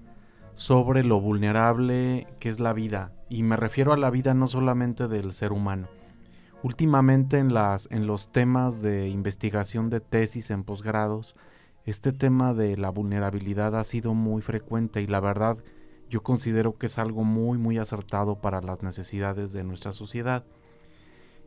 sobre 0.53 1.03
lo 1.03 1.19
vulnerable 1.19 2.27
que 2.39 2.47
es 2.47 2.61
la 2.61 2.71
vida. 2.71 3.11
Y 3.27 3.43
me 3.43 3.57
refiero 3.57 3.91
a 3.91 3.97
la 3.97 4.09
vida 4.09 4.33
no 4.33 4.47
solamente 4.47 5.09
del 5.09 5.33
ser 5.33 5.51
humano. 5.51 5.89
Últimamente 6.63 7.39
en, 7.39 7.53
las, 7.53 7.89
en 7.91 8.07
los 8.07 8.31
temas 8.31 8.81
de 8.81 9.09
investigación 9.09 9.89
de 9.89 9.99
tesis 9.99 10.49
en 10.49 10.63
posgrados, 10.63 11.35
este 11.85 12.13
tema 12.13 12.53
de 12.53 12.77
la 12.77 12.89
vulnerabilidad 12.89 13.75
ha 13.75 13.83
sido 13.83 14.13
muy 14.13 14.41
frecuente 14.41 15.01
y 15.01 15.07
la 15.07 15.19
verdad 15.19 15.57
yo 16.09 16.23
considero 16.23 16.77
que 16.77 16.85
es 16.85 16.97
algo 16.97 17.25
muy 17.25 17.57
muy 17.57 17.79
acertado 17.79 18.39
para 18.39 18.61
las 18.61 18.81
necesidades 18.81 19.51
de 19.51 19.65
nuestra 19.65 19.91
sociedad. 19.91 20.45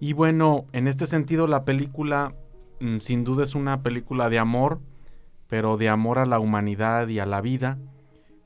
Y 0.01 0.13
bueno, 0.13 0.67
en 0.73 0.87
este 0.87 1.07
sentido 1.07 1.47
la 1.47 1.65
película 1.65 2.35
mm, 2.81 2.99
sin 2.99 3.25
duda 3.25 3.45
es 3.45 3.55
una 3.55 3.83
película 3.83 4.29
de 4.29 4.39
amor, 4.39 4.81
pero 5.55 5.77
de 5.77 5.89
amor 5.89 6.19
a 6.19 6.27
la 6.27 6.41
humanidad 6.41 7.07
y 7.07 7.21
a 7.21 7.27
la 7.27 7.41
vida, 7.41 7.79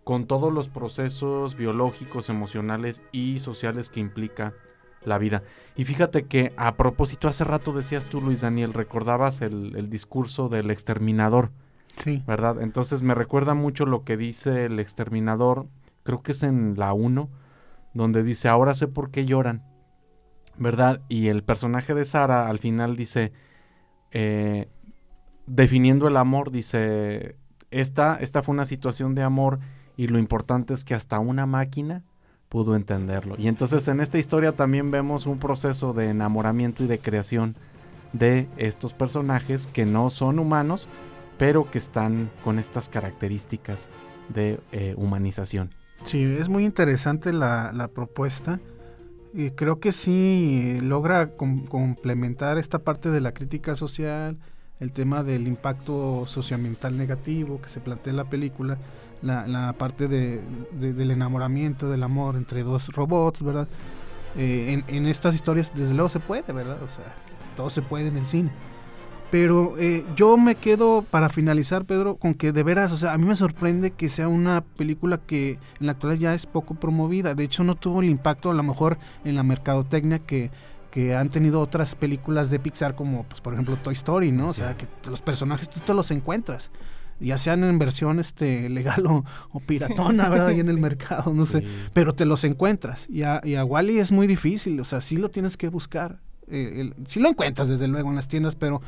con 0.05 0.27
todos 0.27 0.53
los 0.53 0.68
procesos 0.68 1.57
biológicos, 1.57 2.29
emocionales 2.29 3.03
y 3.12 3.38
sociales 3.38 3.88
que 3.88 4.01
implica 4.01 4.53
la 5.05 5.16
vida. 5.16 5.42
Y 5.75 5.87
fíjate 5.87 6.27
que 6.27 6.53
a 6.59 6.77
propósito, 6.77 7.27
hace 7.27 7.44
rato 7.44 7.73
decías 7.73 8.09
tú, 8.11 8.21
Luis 8.21 8.42
Daniel, 8.42 8.75
recordabas 8.75 9.40
el, 9.40 9.88
discurso 9.88 10.51
del 10.51 10.71
exterminador. 10.71 11.51
Sí. 11.97 12.23
¿Verdad? 12.27 12.61
Entonces 12.61 13.01
me 13.01 13.14
recuerda 13.14 13.55
mucho 13.55 13.87
lo 13.87 14.05
que 14.05 14.18
dice 14.18 14.66
el 14.66 14.79
exterminador, 14.79 15.66
creo 16.03 16.21
que 16.21 16.33
es 16.33 16.42
en 16.42 16.75
la 16.77 16.92
1, 16.92 17.31
donde 17.94 18.23
dice, 18.23 18.49
ahora 18.49 18.75
sé 18.75 18.87
por 18.87 19.11
qué 19.11 19.25
lloran. 19.25 19.62
¿Verdad? 20.59 21.01
Y 21.09 21.29
el 21.29 21.42
personaje 21.42 21.94
de 21.94 22.05
Sara 22.05 22.51
al 22.51 22.59
final 22.59 22.97
dice, 22.97 23.33
eh, 24.11 24.68
definiendo 25.48 26.08
el 26.08 26.16
amor, 26.16 26.50
dice, 26.50 27.37
esta, 27.70 28.16
esta 28.20 28.42
fue 28.42 28.54
una 28.54 28.66
situación 28.66 29.14
de 29.14 29.22
amor 29.22 29.58
y 29.96 30.06
lo 30.06 30.18
importante 30.18 30.74
es 30.74 30.84
que 30.84 30.94
hasta 30.94 31.18
una 31.18 31.46
máquina 31.46 32.04
pudo 32.48 32.76
entenderlo. 32.76 33.34
Y 33.38 33.48
entonces 33.48 33.88
en 33.88 34.00
esta 34.00 34.18
historia 34.18 34.52
también 34.52 34.90
vemos 34.90 35.26
un 35.26 35.38
proceso 35.38 35.92
de 35.92 36.11
enamoramiento 36.11 36.84
y 36.84 36.87
de 36.87 36.98
creación 36.98 37.56
de 38.12 38.48
estos 38.56 38.94
personajes 38.94 39.66
que 39.66 39.84
no 39.84 40.08
son 40.11 40.38
humanos, 40.38 40.88
pero 41.37 41.70
que 41.70 41.78
están 41.78 42.30
con 42.42 42.58
estas 42.58 42.88
características 42.88 43.90
de 44.28 44.61
eh, 44.72 44.94
humanización. 44.96 45.70
Sí, 46.04 46.22
es 46.22 46.48
muy 46.48 46.64
interesante 46.64 47.32
la, 47.32 47.72
la 47.72 47.88
propuesta. 47.88 48.61
Y 49.34 49.50
creo 49.50 49.78
que 49.78 49.92
sí 49.92 50.78
logra 50.80 51.32
complementar 51.34 52.56
esta 52.56 52.78
parte 52.78 53.11
de 53.11 53.20
la 53.20 53.32
crítica 53.32 53.76
social, 53.76 54.38
el 54.81 54.93
tema 54.93 55.23
del 55.23 55.47
impacto 55.49 56.25
socioambiental 56.27 56.97
negativo 56.97 57.61
que 57.61 57.69
se 57.69 57.81
plantea 57.81 58.12
en 58.12 58.17
la 58.17 58.25
película, 58.25 58.79
la, 59.23 59.75
parte 59.77 60.07
de, 60.07 60.41
del 60.73 61.11
enamoramiento, 61.11 61.91
del 61.91 62.03
amor 62.03 62.37
entre 62.37 62.62
dos 62.62 62.88
robots, 62.88 63.43
¿verdad? 63.43 63.67
Eh, 64.37 64.83
en, 64.87 65.07
estas 65.07 65.35
historias, 65.35 65.73
desde 65.75 65.95
luego 65.95 66.09
se 66.09 66.21
puede, 66.21 66.53
¿verdad? 66.53 66.81
O 66.83 66.88
sea, 66.88 67.05
todo 67.57 67.71
se 67.71 67.83
puede 67.83 68.09
en 68.09 68.17
el 68.17 68.25
cine. 68.25 68.51
Pero 69.31 69.75
eh, 69.79 70.05
yo 70.17 70.38
me 70.38 70.55
quedo, 70.55 71.03
para 71.03 71.29
finalizar, 71.29 71.85
Pedro, 71.85 72.17
con 72.17 72.33
que 72.35 72.53
de 72.53 72.62
veras, 72.62 72.93
o 72.93 72.97
sea, 72.97 73.12
a 73.12 73.19
mí 73.19 73.27
me 73.27 73.37
sorprende 73.37 73.91
que 73.91 74.09
sea 74.09 74.29
una 74.29 74.62
película 74.62 75.19
que 75.19 75.59
en 75.81 75.87
la 75.87 75.93
actualidad 75.93 76.21
ya 76.21 76.35
es 76.35 76.47
poco 76.47 76.75
promovida. 76.75 77.35
De 77.35 77.45
hecho, 77.45 77.64
no 77.64 77.75
tuvo 77.75 78.01
el 78.01 78.09
impacto, 78.09 78.51
a 78.51 78.55
lo 78.55 78.62
mejor, 78.62 78.97
en 79.25 79.35
la 79.35 79.43
mercadotecnia 79.43 80.21
que, 80.21 80.51
que 80.90 81.14
han 81.14 81.31
tenido 81.31 81.61
otras 81.61 81.94
películas 81.94 82.51
de 82.51 82.59
Pixar 82.59 82.94
como 82.94 83.24
pues 83.24 83.40
por 83.40 83.53
ejemplo 83.53 83.77
Toy 83.77 83.94
Story, 83.94 84.33
¿no? 84.33 84.48
O 84.48 84.53
sea, 84.53 84.77
que 84.77 84.87
los 85.09 85.20
personajes 85.20 85.68
tú 85.68 85.81
te 85.81 85.94
los 85.94 86.11
encuentras, 86.11 86.70
ya 87.20 87.37
sean 87.38 87.64
en 87.64 87.79
versión 87.79 88.20
este 88.20 88.68
legal 88.68 89.05
o, 89.07 89.24
piratona, 89.66 90.29
¿verdad? 90.31 90.48
Ahí 90.48 90.61
en 90.61 90.68
el 90.68 90.79
mercado, 90.79 91.33
no 91.35 91.46
sé, 91.46 91.64
pero 91.92 92.14
te 92.14 92.24
los 92.24 92.44
encuentras. 92.44 93.09
Y 93.09 93.22
a, 93.22 93.40
y 93.44 93.57
a 93.57 93.64
Wally 93.64 93.98
es 93.98 94.12
muy 94.12 94.27
difícil, 94.27 94.81
o 94.81 94.85
sea, 94.85 95.01
sí 95.01 95.16
lo 95.16 95.31
tienes 95.31 95.57
que 95.57 95.68
buscar. 95.68 96.20
Eh, 96.46 96.92
sí 97.07 97.20
lo 97.20 97.29
encuentras 97.29 97.68
desde 97.68 97.88
luego 97.88 98.09
en 98.09 98.16
las 98.16 98.29
tiendas, 98.29 98.55
pero 98.55 98.81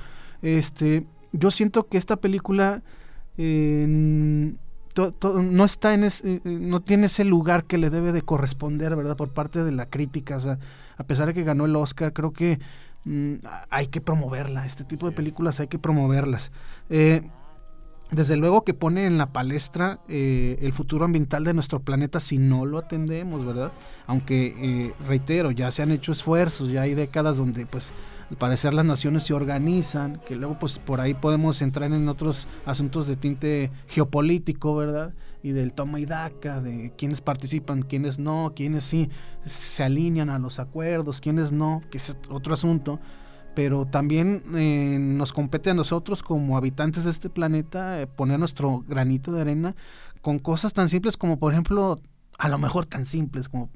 este 0.42 1.04
yo 1.32 1.50
siento 1.50 1.86
que 1.86 1.98
esta 1.98 2.16
película 2.16 2.82
no 4.96 5.64
está 5.64 5.94
en 5.94 6.04
ese, 6.04 6.34
eh, 6.34 6.40
no 6.44 6.80
tiene 6.80 7.06
ese 7.06 7.24
lugar 7.24 7.64
que 7.64 7.78
le 7.78 7.90
debe 7.90 8.12
de 8.12 8.22
corresponder, 8.22 8.96
¿verdad? 8.96 9.16
Por 9.16 9.32
parte 9.32 9.64
de 9.64 9.72
la 9.72 9.86
crítica, 9.86 10.36
o 10.36 10.40
sea, 10.40 10.58
a 10.96 11.04
pesar 11.04 11.28
de 11.28 11.34
que 11.34 11.44
ganó 11.44 11.64
el 11.64 11.76
Oscar, 11.76 12.12
creo 12.12 12.32
que 12.32 12.58
mm, 13.04 13.34
hay 13.70 13.86
que 13.86 14.00
promoverla. 14.00 14.66
Este 14.66 14.84
tipo 14.84 15.06
de 15.08 15.12
películas 15.12 15.60
hay 15.60 15.68
que 15.68 15.78
promoverlas. 15.78 16.52
Eh, 16.88 17.22
desde 18.10 18.36
luego 18.36 18.64
que 18.64 18.74
pone 18.74 19.06
en 19.06 19.18
la 19.18 19.32
palestra 19.32 20.00
eh, 20.08 20.58
el 20.62 20.72
futuro 20.72 21.04
ambiental 21.04 21.44
de 21.44 21.54
nuestro 21.54 21.80
planeta 21.80 22.18
si 22.18 22.38
no 22.38 22.66
lo 22.66 22.78
atendemos, 22.78 23.44
¿verdad? 23.44 23.70
Aunque, 24.06 24.54
eh, 24.58 24.94
reitero, 25.06 25.52
ya 25.52 25.70
se 25.70 25.82
han 25.82 25.92
hecho 25.92 26.10
esfuerzos, 26.10 26.70
ya 26.70 26.82
hay 26.82 26.94
décadas 26.94 27.36
donde, 27.36 27.66
pues, 27.66 27.92
al 28.30 28.36
parecer 28.36 28.74
las 28.74 28.84
naciones 28.84 29.24
se 29.24 29.34
organizan, 29.34 30.20
que 30.26 30.36
luego, 30.36 30.58
pues, 30.58 30.78
por 30.78 31.00
ahí 31.00 31.14
podemos 31.14 31.62
entrar 31.62 31.92
en 31.92 32.08
otros 32.08 32.46
asuntos 32.64 33.06
de 33.06 33.16
tinte 33.16 33.70
geopolítico, 33.88 34.76
¿verdad? 34.76 35.12
y 35.42 35.52
del 35.52 35.72
toma 35.72 36.00
y 36.00 36.06
daca, 36.06 36.60
de 36.60 36.92
quienes 36.96 37.20
participan, 37.20 37.82
quienes 37.82 38.18
no, 38.18 38.52
quienes 38.54 38.84
sí 38.84 39.08
se 39.44 39.82
alinean 39.82 40.30
a 40.30 40.38
los 40.38 40.58
acuerdos, 40.58 41.20
quienes 41.20 41.52
no, 41.52 41.80
que 41.90 41.98
es 41.98 42.16
otro 42.28 42.54
asunto. 42.54 43.00
Pero 43.54 43.84
también 43.86 44.44
eh, 44.54 44.96
nos 45.00 45.32
compete 45.32 45.70
a 45.70 45.74
nosotros 45.74 46.22
como 46.22 46.56
habitantes 46.56 47.04
de 47.04 47.10
este 47.10 47.30
planeta 47.30 48.00
eh, 48.00 48.06
poner 48.06 48.38
nuestro 48.38 48.84
granito 48.86 49.32
de 49.32 49.40
arena 49.40 49.74
con 50.22 50.38
cosas 50.38 50.72
tan 50.72 50.88
simples 50.88 51.16
como, 51.16 51.38
por 51.38 51.52
ejemplo, 51.52 52.00
a 52.38 52.48
lo 52.48 52.58
mejor 52.58 52.86
tan 52.86 53.06
simples 53.06 53.48
como 53.48 53.70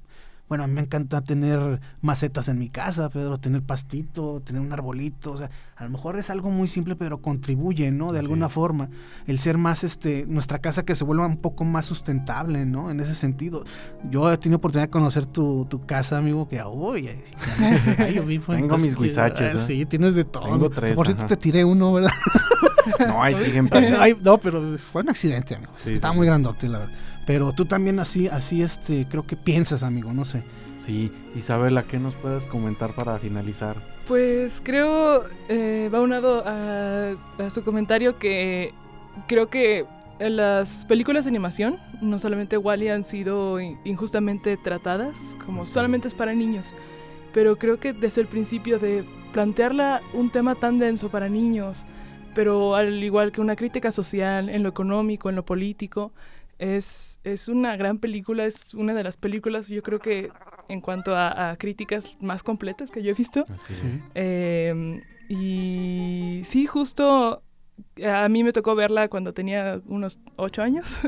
bueno, 0.54 0.62
a 0.62 0.66
mí 0.68 0.74
me 0.74 0.82
encanta 0.82 1.20
tener 1.20 1.80
macetas 2.00 2.46
en 2.46 2.60
mi 2.60 2.68
casa, 2.68 3.08
Pedro, 3.08 3.38
tener 3.38 3.60
pastito, 3.62 4.40
tener 4.44 4.62
un 4.62 4.72
arbolito, 4.72 5.32
o 5.32 5.36
sea, 5.36 5.50
a 5.74 5.82
lo 5.82 5.90
mejor 5.90 6.16
es 6.16 6.30
algo 6.30 6.48
muy 6.48 6.68
simple, 6.68 6.94
pero 6.94 7.20
contribuye, 7.20 7.90
¿no? 7.90 8.12
De 8.12 8.20
alguna 8.20 8.48
forma, 8.48 8.88
el 9.26 9.40
ser 9.40 9.58
más, 9.58 9.82
este, 9.82 10.26
nuestra 10.28 10.60
casa 10.60 10.84
que 10.84 10.94
se 10.94 11.02
vuelva 11.02 11.26
un 11.26 11.38
poco 11.38 11.64
más 11.64 11.86
sustentable, 11.86 12.66
¿no? 12.66 12.92
En 12.92 13.00
ese 13.00 13.16
sentido. 13.16 13.64
Yo 14.08 14.32
he 14.32 14.38
tenido 14.38 14.58
oportunidad 14.58 14.86
de 14.86 14.92
conocer 14.92 15.26
tu, 15.26 15.66
tu 15.68 15.84
casa, 15.86 16.18
amigo, 16.18 16.48
que, 16.48 16.62
uy, 16.62 17.10
Tengo 18.46 18.78
mis 18.78 18.94
guisaches. 18.94 19.60
Sí, 19.60 19.84
tienes 19.86 20.14
de 20.14 20.24
todo. 20.24 20.44
Tengo 20.44 20.70
tres. 20.70 20.94
Por 20.94 21.06
cierto, 21.06 21.26
te 21.26 21.36
tiré 21.36 21.64
uno, 21.64 21.94
¿verdad? 21.94 22.12
no, 23.08 23.20
ahí 23.20 23.34
siguen. 23.34 23.68
no, 24.22 24.38
pero 24.38 24.78
fue 24.78 25.02
un 25.02 25.10
accidente, 25.10 25.56
amigo. 25.56 25.72
Estaba 25.84 26.14
muy 26.14 26.28
grandote, 26.28 26.68
la 26.68 26.78
verdad. 26.78 26.94
Pero 27.26 27.52
tú 27.52 27.64
también 27.64 27.98
así, 27.98 28.28
así 28.28 28.62
este, 28.62 29.06
creo 29.08 29.26
que 29.26 29.36
piensas, 29.36 29.82
amigo, 29.82 30.12
no 30.12 30.24
sé. 30.24 30.42
Sí, 30.76 31.12
Isabela, 31.36 31.84
¿qué 31.84 31.98
nos 31.98 32.14
puedes 32.14 32.46
comentar 32.46 32.94
para 32.94 33.18
finalizar? 33.18 33.76
Pues 34.08 34.60
creo, 34.62 35.24
eh, 35.48 35.88
va 35.92 36.00
unado 36.00 36.42
a, 36.46 37.12
a 37.38 37.50
su 37.50 37.62
comentario 37.64 38.18
que 38.18 38.72
creo 39.26 39.48
que 39.48 39.86
las 40.18 40.84
películas 40.84 41.24
de 41.24 41.30
animación, 41.30 41.78
no 42.00 42.18
solamente 42.18 42.56
Wally, 42.56 42.88
han 42.88 43.04
sido 43.04 43.60
injustamente 43.60 44.56
tratadas, 44.56 45.36
como 45.44 45.66
solamente 45.66 46.08
es 46.08 46.14
para 46.14 46.34
niños. 46.34 46.74
Pero 47.32 47.56
creo 47.56 47.80
que 47.80 47.92
desde 47.92 48.20
el 48.20 48.28
principio 48.28 48.78
de 48.78 49.04
plantearla 49.32 50.00
un 50.12 50.30
tema 50.30 50.54
tan 50.54 50.78
denso 50.78 51.08
para 51.08 51.28
niños, 51.28 51.84
pero 52.34 52.76
al 52.76 53.02
igual 53.02 53.32
que 53.32 53.40
una 53.40 53.56
crítica 53.56 53.90
social, 53.90 54.48
en 54.48 54.62
lo 54.62 54.68
económico, 54.68 55.28
en 55.28 55.36
lo 55.36 55.44
político, 55.44 56.12
es, 56.58 57.18
es 57.24 57.48
una 57.48 57.76
gran 57.76 57.98
película, 57.98 58.44
es 58.44 58.74
una 58.74 58.94
de 58.94 59.04
las 59.04 59.16
películas, 59.16 59.68
yo 59.68 59.82
creo 59.82 59.98
que 59.98 60.30
en 60.68 60.80
cuanto 60.80 61.16
a, 61.16 61.56
críticas 61.58 62.16
más 62.20 62.42
completas 62.42 62.90
que 62.90 63.02
yo 63.02 63.10
he 63.10 63.14
visto. 63.14 63.44
Em, 64.14 65.00
y 65.28 66.40
sí, 66.44 66.66
justo 66.66 67.42
a 68.04 68.28
mí 68.28 68.44
me 68.44 68.52
tocó 68.52 68.74
verla 68.74 69.08
cuando 69.08 69.32
tenía 69.32 69.80
unos 69.86 70.18
ocho 70.36 70.62
años. 70.62 71.00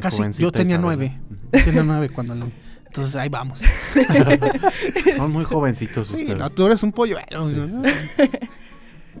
Casi, 0.00 0.22
yo 0.42 0.52
tenía 0.52 0.78
nueve. 0.78 1.20
tenía 1.64 1.82
nueve 1.82 2.10
cuando 2.10 2.34
lo... 2.34 2.50
Entonces 2.86 3.16
ahí 3.16 3.30
vamos. 3.30 3.62
Son 5.16 5.32
muy 5.32 5.44
jovencitos 5.44 6.10
ustedes. 6.10 6.54
tú 6.54 6.66
eres 6.66 6.82
un 6.82 6.92
pollo. 6.92 7.16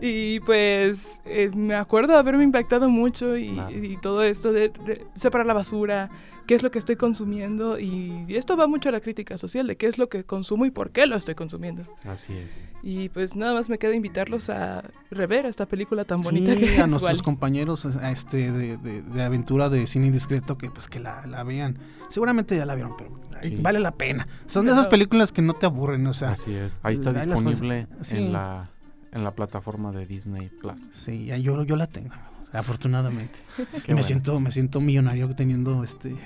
Y 0.04 0.40
pues 0.40 1.20
eh, 1.24 1.48
me 1.54 1.76
acuerdo 1.76 2.16
haberme 2.16 2.42
impactado 2.42 2.90
mucho 2.90 3.38
y, 3.38 3.96
todo 4.02 4.24
esto 4.24 4.52
de, 4.52 4.72
separar 5.14 5.46
la 5.46 5.54
basura, 5.54 6.10
qué 6.48 6.56
es 6.56 6.64
lo 6.64 6.72
que 6.72 6.80
estoy 6.80 6.96
consumiendo 6.96 7.78
y, 7.78 8.24
esto 8.30 8.56
va 8.56 8.66
mucho 8.66 8.88
a 8.88 8.92
la 8.92 9.00
crítica 9.00 9.38
social 9.38 9.68
de 9.68 9.76
qué 9.76 9.86
es 9.86 9.98
lo 9.98 10.08
que 10.08 10.24
consumo 10.24 10.66
y 10.66 10.72
por 10.72 10.90
qué 10.90 11.06
lo 11.06 11.14
estoy 11.14 11.36
consumiendo. 11.36 11.84
Así 12.02 12.32
es. 12.32 12.50
Y 12.82 13.10
pues 13.10 13.36
nada 13.36 13.54
más 13.54 13.68
me 13.68 13.78
queda 13.78 13.94
invitarlos 13.94 14.50
a 14.50 14.82
rever 15.12 15.46
esta 15.46 15.66
película 15.66 16.04
tan 16.04 16.20
bonita 16.20 16.56
que 16.56 16.80
a 16.80 16.88
nuestros 16.88 17.22
compañeros 17.22 17.84
este, 17.84 18.50
de, 18.50 19.22
aventura 19.22 19.68
de 19.68 19.86
cine 19.86 20.08
indiscreto 20.08 20.58
que 20.58 20.68
pues 20.68 20.88
que 20.88 20.98
la, 20.98 21.44
vean. 21.44 21.78
Seguramente 22.08 22.56
ya 22.56 22.66
la 22.66 22.74
vieron, 22.74 22.96
pero 22.96 23.12
vale 23.60 23.78
la 23.78 23.92
pena. 23.92 24.26
Son 24.46 24.66
de 24.66 24.72
esas 24.72 24.88
películas 24.88 25.30
que 25.30 25.42
no 25.42 25.54
te 25.54 25.66
aburren, 25.66 26.04
o 26.08 26.12
sea. 26.12 26.30
Así 26.30 26.52
es. 26.52 26.80
Ahí 26.82 26.94
está 26.94 27.12
disponible 27.12 27.86
en 28.10 28.32
la 28.32 28.71
en 29.12 29.24
la 29.24 29.34
plataforma 29.34 29.92
de 29.92 30.06
Disney 30.06 30.48
Plus. 30.48 30.88
Sí, 30.92 31.26
yo, 31.26 31.62
yo 31.64 31.76
la 31.76 31.86
tengo, 31.86 32.14
afortunadamente. 32.52 33.38
me 33.88 34.02
siento 34.02 34.40
me 34.40 34.50
siento 34.50 34.80
millonario 34.80 35.28
teniendo 35.34 35.84
este 35.84 36.16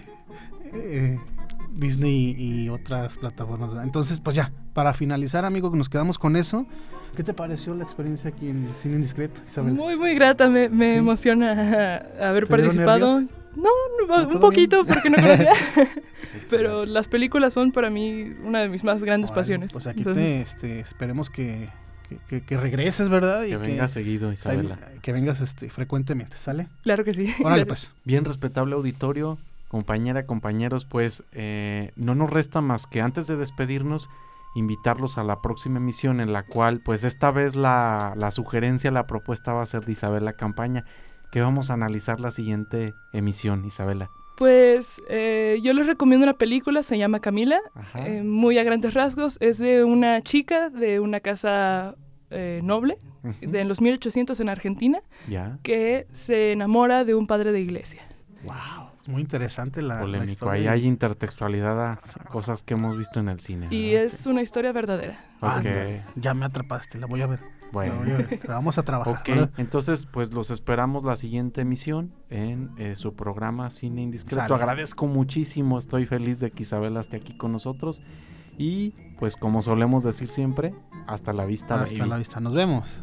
eh, 0.72 1.18
Disney 1.70 2.34
y 2.38 2.68
otras 2.68 3.16
plataformas. 3.16 3.70
Entonces, 3.82 4.20
pues 4.20 4.36
ya, 4.36 4.52
para 4.72 4.94
finalizar, 4.94 5.44
amigo, 5.44 5.70
que 5.70 5.78
nos 5.78 5.88
quedamos 5.88 6.18
con 6.18 6.36
eso. 6.36 6.66
¿Qué 7.16 7.22
te 7.22 7.32
pareció 7.32 7.74
la 7.74 7.84
experiencia 7.84 8.30
aquí 8.30 8.48
en 8.48 8.68
Cine 8.80 8.96
Indiscreto, 8.96 9.40
Isabel? 9.46 9.74
Muy, 9.74 9.96
muy 9.96 10.14
grata. 10.14 10.48
Me, 10.48 10.68
me 10.68 10.96
emociona 10.96 12.02
haber 12.20 12.46
participado. 12.46 13.22
No, 13.56 13.70
un 14.30 14.40
poquito 14.40 14.84
porque 14.84 15.08
no 15.08 15.16
conocía. 15.16 15.52
Pero 16.50 16.84
las 16.84 17.08
películas 17.08 17.54
son 17.54 17.72
para 17.72 17.88
mí 17.88 18.34
una 18.44 18.60
de 18.60 18.68
mis 18.68 18.84
más 18.84 19.02
grandes 19.02 19.30
pasiones. 19.30 19.72
Pues 19.72 19.86
aquí 19.86 20.04
te, 20.04 20.42
este, 20.42 20.80
esperemos 20.80 21.30
que 21.30 21.68
que, 22.28 22.56
regreses, 22.56 23.08
¿verdad? 23.08 23.44
Y 23.44 23.50
que 23.50 23.56
vengas 23.56 23.92
seguido, 23.92 24.32
Isabela. 24.32 24.78
Que 25.02 25.12
vengas 25.12 25.40
este, 25.40 25.70
frecuentemente, 25.70 26.36
¿sale? 26.36 26.68
Claro 26.82 27.04
que 27.04 27.14
sí. 27.14 27.34
Órale, 27.42 27.66
pues. 27.66 27.92
Bien 28.04 28.24
respetable 28.24 28.74
auditorio, 28.74 29.38
compañera, 29.68 30.26
compañeros, 30.26 30.84
pues 30.84 31.24
eh, 31.32 31.92
no 31.96 32.14
nos 32.14 32.30
resta 32.30 32.60
más 32.60 32.86
que 32.86 33.00
antes 33.00 33.26
de 33.26 33.36
despedirnos, 33.36 34.08
invitarlos 34.54 35.18
a 35.18 35.24
la 35.24 35.42
próxima 35.42 35.78
emisión 35.78 36.20
en 36.20 36.32
la 36.32 36.44
cual, 36.44 36.80
pues 36.84 37.04
esta 37.04 37.30
vez 37.30 37.56
la, 37.56 38.14
la 38.16 38.30
sugerencia, 38.30 38.90
la 38.90 39.06
propuesta 39.06 39.52
va 39.52 39.62
a 39.62 39.66
ser 39.66 39.84
de 39.84 39.92
Isabela 39.92 40.34
Campaña, 40.34 40.84
que 41.32 41.40
vamos 41.40 41.70
a 41.70 41.74
analizar 41.74 42.20
la 42.20 42.30
siguiente 42.30 42.94
emisión, 43.12 43.64
Isabela. 43.64 44.10
Pues 44.36 45.02
eh, 45.08 45.58
yo 45.62 45.72
les 45.72 45.86
recomiendo 45.86 46.24
una 46.24 46.36
película, 46.36 46.82
se 46.82 46.98
llama 46.98 47.20
Camila, 47.20 47.58
eh, 47.94 48.22
muy 48.22 48.58
a 48.58 48.64
grandes 48.64 48.92
rasgos. 48.92 49.38
Es 49.40 49.58
de 49.58 49.82
una 49.82 50.20
chica 50.22 50.68
de 50.68 51.00
una 51.00 51.20
casa 51.20 51.96
eh, 52.30 52.60
noble, 52.62 52.98
de 53.40 53.60
en 53.60 53.68
los 53.68 53.80
1800 53.80 54.38
en 54.40 54.48
Argentina, 54.50 55.00
que 55.62 56.06
se 56.12 56.52
enamora 56.52 57.04
de 57.04 57.14
un 57.14 57.26
padre 57.26 57.50
de 57.50 57.60
iglesia. 57.60 58.02
¡Wow! 58.44 58.85
Muy 59.08 59.22
interesante 59.22 59.82
la, 59.82 60.00
Polémico. 60.00 60.50
Ahí 60.50 60.66
hay 60.66 60.86
intertextualidad 60.86 61.92
a 61.92 62.00
cosas 62.30 62.62
que 62.62 62.74
hemos 62.74 62.98
visto 62.98 63.20
en 63.20 63.28
el 63.28 63.40
cine. 63.40 63.68
Y 63.70 63.94
es 63.94 64.26
una 64.26 64.42
historia 64.42 64.72
verdadera. 64.72 65.18
ya 66.16 66.34
me 66.34 66.44
atrapaste, 66.44 66.98
la 66.98 67.06
voy 67.06 67.22
a 67.22 67.26
ver. 67.26 67.40
Bueno, 67.72 68.00
vamos 68.48 68.78
a 68.78 68.82
trabajar. 68.82 69.14
Ok, 69.20 69.50
entonces 69.58 70.06
pues 70.06 70.32
los 70.32 70.50
esperamos 70.50 71.04
la 71.04 71.16
siguiente 71.16 71.62
emisión 71.62 72.12
en 72.30 72.70
eh, 72.78 72.96
su 72.96 73.14
programa 73.14 73.70
Cine 73.70 74.02
Indiscreto. 74.02 74.54
Agradezco 74.54 75.06
muchísimo, 75.06 75.78
estoy 75.78 76.06
feliz 76.06 76.38
de 76.38 76.50
que 76.50 76.62
Isabela 76.62 77.00
esté 77.00 77.16
aquí 77.16 77.36
con 77.36 77.52
nosotros. 77.52 78.02
Y 78.58 78.90
pues 79.18 79.36
como 79.36 79.62
solemos 79.62 80.02
decir 80.02 80.28
siempre, 80.28 80.74
hasta 81.06 81.32
la 81.32 81.44
vista. 81.44 81.82
Hasta 81.82 82.06
la 82.06 82.16
vista, 82.16 82.40
nos 82.40 82.54
vemos. 82.54 83.02